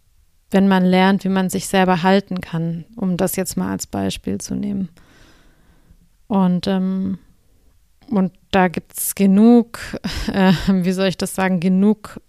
wenn 0.52 0.68
man 0.68 0.86
lernt, 0.86 1.24
wie 1.24 1.30
man 1.30 1.50
sich 1.50 1.68
selber 1.68 2.04
halten 2.04 2.39
kann, 2.41 2.86
um 2.96 3.18
das 3.18 3.36
jetzt 3.36 3.58
mal 3.58 3.72
als 3.72 3.88
Beispiel 3.88 4.38
zu 4.38 4.56
nehmen. 4.56 4.89
Und, 6.28 6.68
ähm, 6.68 7.18
und 8.10 8.32
da 8.52 8.68
gibt 8.68 8.98
es 8.98 9.15
genug, 9.15 9.80
äh, 10.34 10.54
wie 10.68 10.91
soll 10.91 11.08
ich 11.08 11.18
das 11.18 11.36
sagen, 11.36 11.60
genug 11.60 12.22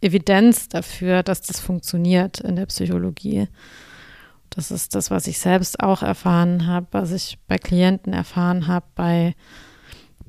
Evidenz 0.00 0.68
dafür, 0.68 1.22
dass 1.22 1.42
das 1.42 1.60
funktioniert 1.60 2.40
in 2.40 2.56
der 2.56 2.66
Psychologie. 2.66 3.48
Das 4.58 4.72
ist 4.72 4.96
das, 4.96 5.12
was 5.12 5.28
ich 5.28 5.38
selbst 5.38 5.78
auch 5.78 6.02
erfahren 6.02 6.66
habe, 6.66 6.88
was 6.90 7.12
ich 7.12 7.38
bei 7.46 7.58
Klienten 7.58 8.12
erfahren 8.12 8.66
habe, 8.66 8.86
bei 8.96 9.36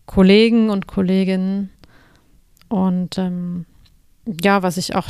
Kollegen 0.05 0.69
und 0.69 0.85
Kolleginnen. 0.85 1.71
Und 2.67 3.17
ähm, 3.17 3.65
ja, 4.27 4.61
was 4.61 4.77
ich 4.77 4.95
auch 4.95 5.09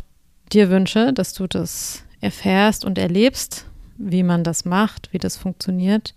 dir 0.54 0.70
wünsche, 0.70 1.12
dass 1.12 1.34
du 1.34 1.48
das 1.48 2.06
erfährst 2.22 2.86
und 2.86 2.98
erlebst, 2.98 3.66
wie 3.98 4.24
man 4.24 4.46
das 4.46 4.64
macht, 4.64 5.12
wie 5.12 5.18
das 5.18 5.36
funktioniert 5.36 6.16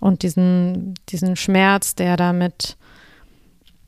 und 0.00 0.24
diesen, 0.24 0.94
diesen 1.10 1.36
Schmerz, 1.36 1.94
der 1.94 2.16
da 2.16 2.32
mit 2.32 2.76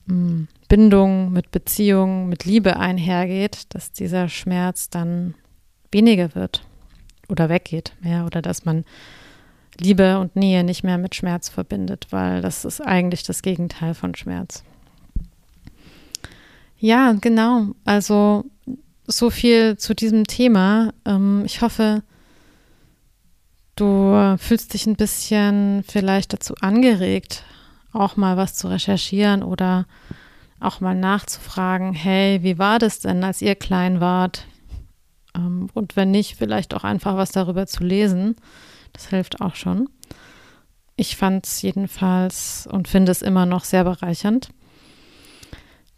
hm, 0.06 0.46
Bindung, 0.68 1.32
mit 1.32 1.50
Beziehung, 1.50 2.28
mit 2.28 2.44
Liebe 2.44 2.76
einhergeht, 2.76 3.74
dass 3.74 3.90
dieser 3.90 4.28
Schmerz 4.28 4.90
dann 4.90 5.34
weniger 5.90 6.36
wird 6.36 6.64
oder 7.28 7.48
weggeht, 7.48 7.92
ja, 8.02 8.26
oder 8.26 8.42
dass 8.42 8.64
man 8.64 8.84
Liebe 9.78 10.18
und 10.18 10.36
Nähe 10.36 10.64
nicht 10.64 10.84
mehr 10.84 10.98
mit 10.98 11.14
Schmerz 11.14 11.48
verbindet, 11.48 12.08
weil 12.10 12.42
das 12.42 12.64
ist 12.64 12.80
eigentlich 12.80 13.22
das 13.22 13.42
Gegenteil 13.42 13.94
von 13.94 14.14
Schmerz. 14.14 14.64
Ja, 16.78 17.12
genau. 17.20 17.68
Also 17.84 18.44
so 19.06 19.30
viel 19.30 19.76
zu 19.76 19.94
diesem 19.94 20.26
Thema. 20.26 20.92
Ähm, 21.04 21.42
ich 21.46 21.62
hoffe, 21.62 22.02
du 23.76 24.36
fühlst 24.38 24.74
dich 24.74 24.86
ein 24.86 24.96
bisschen 24.96 25.84
vielleicht 25.86 26.32
dazu 26.32 26.54
angeregt, 26.60 27.44
auch 27.92 28.16
mal 28.16 28.36
was 28.36 28.54
zu 28.54 28.68
recherchieren 28.68 29.42
oder 29.42 29.86
auch 30.60 30.80
mal 30.80 30.94
nachzufragen, 30.94 31.92
hey, 31.92 32.42
wie 32.42 32.58
war 32.58 32.78
das 32.78 33.00
denn, 33.00 33.24
als 33.24 33.42
ihr 33.42 33.54
klein 33.54 34.00
wart? 34.00 34.46
Ähm, 35.36 35.68
und 35.74 35.96
wenn 35.96 36.10
nicht, 36.10 36.36
vielleicht 36.36 36.74
auch 36.74 36.84
einfach 36.84 37.16
was 37.16 37.32
darüber 37.32 37.66
zu 37.66 37.84
lesen. 37.84 38.36
Das 38.92 39.08
hilft 39.08 39.40
auch 39.40 39.54
schon. 39.54 39.88
Ich 40.96 41.16
fand 41.16 41.46
es 41.46 41.62
jedenfalls 41.62 42.68
und 42.70 42.88
finde 42.88 43.12
es 43.12 43.22
immer 43.22 43.46
noch 43.46 43.64
sehr 43.64 43.84
bereichernd. 43.84 44.50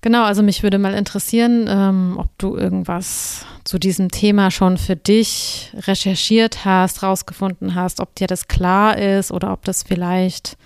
Genau, 0.01 0.25
also 0.25 0.43
mich 0.43 0.63
würde 0.63 0.79
mal 0.79 0.93
interessieren, 0.93 1.65
ähm, 1.67 2.17
ob 2.19 2.29
du 2.37 2.57
irgendwas 2.57 3.47
zu 3.65 3.79
diesem 3.79 4.11
Thema 4.11 4.51
schon 4.51 4.77
für 4.77 4.97
dich 4.97 5.73
recherchiert 5.75 6.67
hast, 6.67 7.03
rausgefunden 7.03 7.75
hast, 7.75 8.01
ob 8.01 8.15
dir 8.15 8.27
das 8.27 8.47
klar 8.47 8.99
ist 8.99 9.33
oder 9.33 9.51
ob 9.51 9.65
das 9.65 9.83
vielleicht 9.83 10.59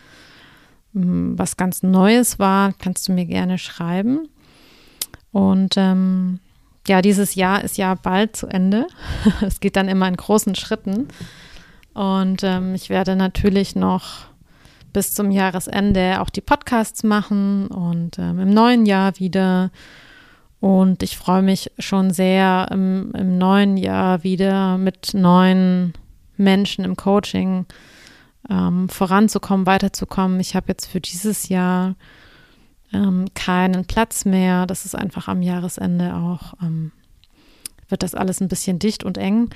ähm, 0.94 1.38
was 1.38 1.56
ganz 1.56 1.84
Neues 1.84 2.40
war, 2.40 2.72
kannst 2.80 3.06
du 3.06 3.12
mir 3.12 3.26
gerne 3.26 3.58
schreiben. 3.58 4.28
Und 5.30 5.74
ähm, 5.76 6.40
ja, 6.88 7.02
dieses 7.02 7.34
Jahr 7.34 7.62
ist 7.62 7.78
ja 7.78 7.94
bald 7.94 8.36
zu 8.36 8.46
Ende. 8.46 8.86
es 9.40 9.60
geht 9.60 9.76
dann 9.76 9.88
immer 9.88 10.08
in 10.08 10.16
großen 10.16 10.54
Schritten. 10.54 11.08
Und 11.94 12.42
ähm, 12.44 12.74
ich 12.74 12.90
werde 12.90 13.16
natürlich 13.16 13.74
noch 13.74 14.26
bis 14.92 15.14
zum 15.14 15.30
Jahresende 15.30 16.20
auch 16.20 16.30
die 16.30 16.40
Podcasts 16.40 17.02
machen 17.02 17.66
und 17.68 18.18
ähm, 18.18 18.40
im 18.40 18.50
neuen 18.50 18.86
Jahr 18.86 19.18
wieder. 19.18 19.70
Und 20.60 21.02
ich 21.02 21.16
freue 21.16 21.42
mich 21.42 21.70
schon 21.78 22.10
sehr, 22.10 22.68
im, 22.72 23.12
im, 23.14 23.38
neuen 23.38 23.76
Jahr 23.76 24.24
wieder 24.24 24.76
mit 24.76 25.14
neuen 25.14 25.92
Menschen 26.36 26.84
im 26.84 26.96
Coaching 26.96 27.66
ähm, 28.50 28.88
voranzukommen, 28.88 29.66
weiterzukommen. 29.66 30.40
Ich 30.40 30.56
habe 30.56 30.66
jetzt 30.68 30.86
für 30.86 31.00
dieses 31.00 31.48
Jahr 31.48 31.94
ähm, 32.92 33.26
keinen 33.34 33.84
Platz 33.84 34.24
mehr. 34.24 34.66
Das 34.66 34.84
ist 34.84 34.94
einfach 34.94 35.28
am 35.28 35.42
Jahresende 35.42 36.14
auch, 36.14 36.54
ähm, 36.62 36.92
wird 37.88 38.02
das 38.02 38.14
alles 38.14 38.40
ein 38.40 38.48
bisschen 38.48 38.78
dicht 38.78 39.04
und 39.04 39.18
eng. 39.18 39.50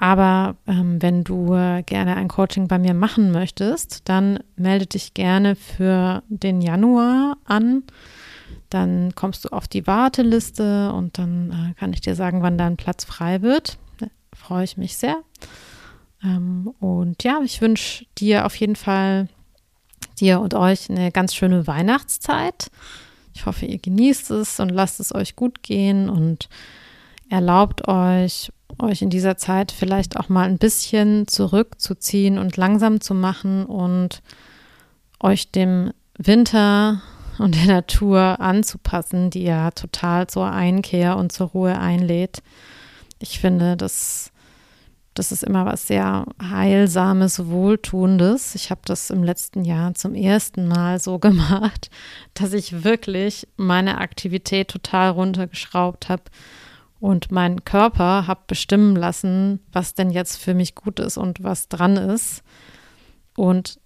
Aber 0.00 0.56
ähm, 0.66 1.00
wenn 1.02 1.24
du 1.24 1.54
äh, 1.54 1.82
gerne 1.82 2.16
ein 2.16 2.28
Coaching 2.28 2.68
bei 2.68 2.78
mir 2.78 2.94
machen 2.94 3.32
möchtest, 3.32 4.08
dann 4.08 4.38
melde 4.56 4.86
dich 4.86 5.12
gerne 5.12 5.56
für 5.56 6.22
den 6.28 6.62
Januar 6.62 7.36
an. 7.44 7.82
Dann 8.70 9.14
kommst 9.14 9.44
du 9.44 9.50
auf 9.50 9.68
die 9.68 9.86
Warteliste 9.86 10.92
und 10.92 11.18
dann 11.18 11.50
äh, 11.50 11.78
kann 11.78 11.92
ich 11.92 12.00
dir 12.00 12.14
sagen, 12.14 12.42
wann 12.42 12.56
dein 12.56 12.78
Platz 12.78 13.04
frei 13.04 13.42
wird. 13.42 13.78
Da 13.98 14.06
freue 14.32 14.64
ich 14.64 14.78
mich 14.78 14.96
sehr. 14.96 15.16
Ähm, 16.24 16.72
und 16.80 17.22
ja, 17.22 17.40
ich 17.44 17.60
wünsche 17.60 18.06
dir 18.16 18.46
auf 18.46 18.54
jeden 18.56 18.76
Fall, 18.76 19.28
dir 20.20 20.40
und 20.40 20.54
euch 20.54 20.90
eine 20.90 21.10
ganz 21.10 21.34
schöne 21.34 21.66
Weihnachtszeit. 21.66 22.70
Ich 23.34 23.46
hoffe, 23.46 23.66
ihr 23.66 23.78
genießt 23.78 24.30
es 24.32 24.60
und 24.60 24.70
lasst 24.70 25.00
es 25.00 25.14
euch 25.14 25.36
gut 25.36 25.62
gehen 25.62 26.08
und 26.10 26.48
erlaubt 27.28 27.88
euch 27.88 28.52
euch 28.78 29.02
in 29.02 29.10
dieser 29.10 29.36
Zeit 29.36 29.72
vielleicht 29.72 30.16
auch 30.16 30.28
mal 30.28 30.48
ein 30.48 30.58
bisschen 30.58 31.26
zurückzuziehen 31.26 32.38
und 32.38 32.56
langsam 32.56 33.00
zu 33.00 33.14
machen 33.14 33.66
und 33.66 34.22
euch 35.20 35.50
dem 35.50 35.92
Winter 36.16 37.02
und 37.38 37.54
der 37.54 37.66
Natur 37.66 38.40
anzupassen, 38.40 39.30
die 39.30 39.44
ja 39.44 39.70
total 39.70 40.26
zur 40.26 40.50
Einkehr 40.50 41.16
und 41.16 41.32
zur 41.32 41.48
Ruhe 41.48 41.78
einlädt. 41.78 42.42
Ich 43.18 43.38
finde, 43.40 43.76
das, 43.76 44.30
das 45.14 45.32
ist 45.32 45.42
immer 45.42 45.66
was 45.66 45.86
sehr 45.86 46.24
Heilsames, 46.40 47.46
Wohltuendes. 47.46 48.54
Ich 48.54 48.70
habe 48.70 48.80
das 48.84 49.10
im 49.10 49.24
letzten 49.24 49.64
Jahr 49.64 49.94
zum 49.94 50.14
ersten 50.14 50.68
Mal 50.68 51.00
so 51.00 51.18
gemacht, 51.20 51.90
dass 52.34 52.52
ich 52.52 52.84
wirklich 52.84 53.48
meine 53.56 53.98
Aktivität 53.98 54.68
total 54.68 55.10
runtergeschraubt 55.10 56.08
habe 56.08 56.22
und 57.00 57.32
mein 57.32 57.64
Körper 57.64 58.26
habe 58.26 58.42
bestimmen 58.46 58.94
lassen, 58.94 59.60
was 59.72 59.94
denn 59.94 60.10
jetzt 60.10 60.36
für 60.36 60.54
mich 60.54 60.74
gut 60.74 61.00
ist 61.00 61.16
und 61.16 61.42
was 61.42 61.68
dran 61.68 61.96
ist. 61.96 62.42
Und 63.36 63.80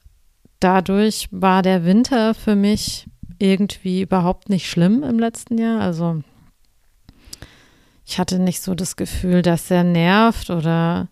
dadurch 0.60 1.28
war 1.30 1.62
der 1.62 1.84
Winter 1.84 2.34
für 2.34 2.56
mich 2.56 3.06
irgendwie 3.38 4.02
überhaupt 4.02 4.48
nicht 4.48 4.68
schlimm 4.68 5.02
im 5.02 5.18
letzten 5.18 5.58
Jahr. 5.58 5.80
Also 5.80 6.22
ich 8.06 8.18
hatte 8.18 8.38
nicht 8.38 8.60
so 8.60 8.74
das 8.74 8.96
Gefühl, 8.96 9.42
dass 9.42 9.70
er 9.70 9.84
nervt 9.84 10.50
oder 10.50 11.08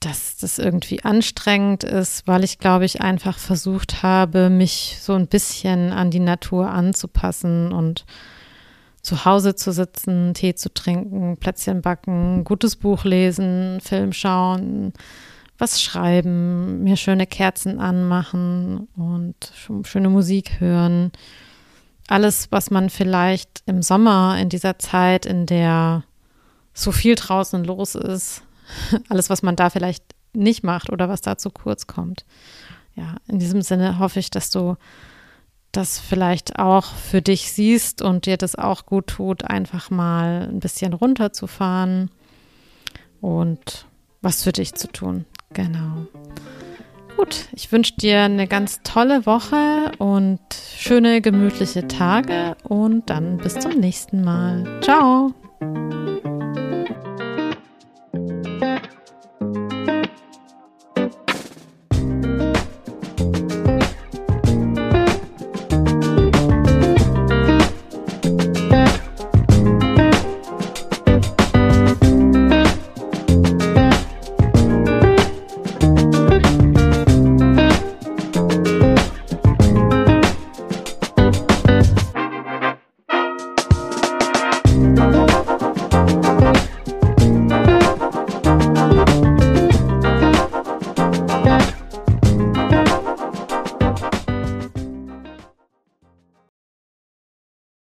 dass 0.00 0.36
das 0.36 0.58
irgendwie 0.58 1.02
anstrengend 1.02 1.84
ist, 1.84 2.26
weil 2.26 2.44
ich, 2.44 2.58
glaube 2.58 2.84
ich, 2.84 3.00
einfach 3.00 3.38
versucht 3.38 4.02
habe, 4.02 4.50
mich 4.50 4.98
so 5.00 5.14
ein 5.14 5.28
bisschen 5.28 5.92
an 5.92 6.10
die 6.10 6.20
Natur 6.20 6.70
anzupassen 6.70 7.72
und 7.72 8.04
zu 9.00 9.24
Hause 9.24 9.54
zu 9.54 9.72
sitzen, 9.72 10.34
Tee 10.34 10.54
zu 10.54 10.72
trinken, 10.72 11.36
Plätzchen 11.36 11.82
backen, 11.82 12.44
gutes 12.44 12.76
Buch 12.76 13.04
lesen, 13.04 13.80
Film 13.80 14.12
schauen, 14.12 14.92
was 15.58 15.82
schreiben, 15.82 16.82
mir 16.82 16.96
schöne 16.96 17.26
Kerzen 17.26 17.78
anmachen 17.78 18.88
und 18.96 19.52
schöne 19.84 20.08
Musik 20.08 20.58
hören. 20.58 21.12
Alles, 22.08 22.48
was 22.50 22.70
man 22.70 22.90
vielleicht 22.90 23.62
im 23.66 23.82
Sommer 23.82 24.38
in 24.38 24.48
dieser 24.48 24.78
Zeit, 24.78 25.26
in 25.26 25.46
der 25.46 26.04
so 26.74 26.92
viel 26.92 27.14
draußen 27.14 27.64
los 27.64 27.94
ist, 27.94 28.42
alles, 29.08 29.30
was 29.30 29.42
man 29.42 29.56
da 29.56 29.70
vielleicht 29.70 30.04
nicht 30.32 30.64
macht 30.64 30.90
oder 30.90 31.08
was 31.08 31.20
da 31.20 31.38
zu 31.38 31.50
kurz 31.50 31.86
kommt. 31.86 32.24
Ja, 32.94 33.16
in 33.26 33.38
diesem 33.38 33.62
Sinne 33.62 33.98
hoffe 33.98 34.20
ich, 34.20 34.30
dass 34.30 34.50
du 34.50 34.76
das 35.72 35.98
vielleicht 35.98 36.58
auch 36.58 36.84
für 36.84 37.22
dich 37.22 37.52
siehst 37.52 38.02
und 38.02 38.26
dir 38.26 38.36
das 38.36 38.54
auch 38.54 38.86
gut 38.86 39.08
tut, 39.08 39.44
einfach 39.44 39.90
mal 39.90 40.48
ein 40.48 40.60
bisschen 40.60 40.92
runterzufahren 40.92 42.10
und 43.20 43.86
was 44.22 44.44
für 44.44 44.52
dich 44.52 44.74
zu 44.74 44.88
tun. 44.88 45.24
Genau. 45.52 46.06
Gut, 47.16 47.46
ich 47.52 47.70
wünsche 47.70 47.94
dir 47.96 48.22
eine 48.22 48.48
ganz 48.48 48.80
tolle 48.82 49.24
Woche 49.24 49.92
und 49.98 50.40
schöne, 50.76 51.20
gemütliche 51.20 51.86
Tage 51.86 52.56
und 52.64 53.08
dann 53.08 53.38
bis 53.38 53.54
zum 53.54 53.78
nächsten 53.78 54.24
Mal. 54.24 54.80
Ciao! 54.82 55.32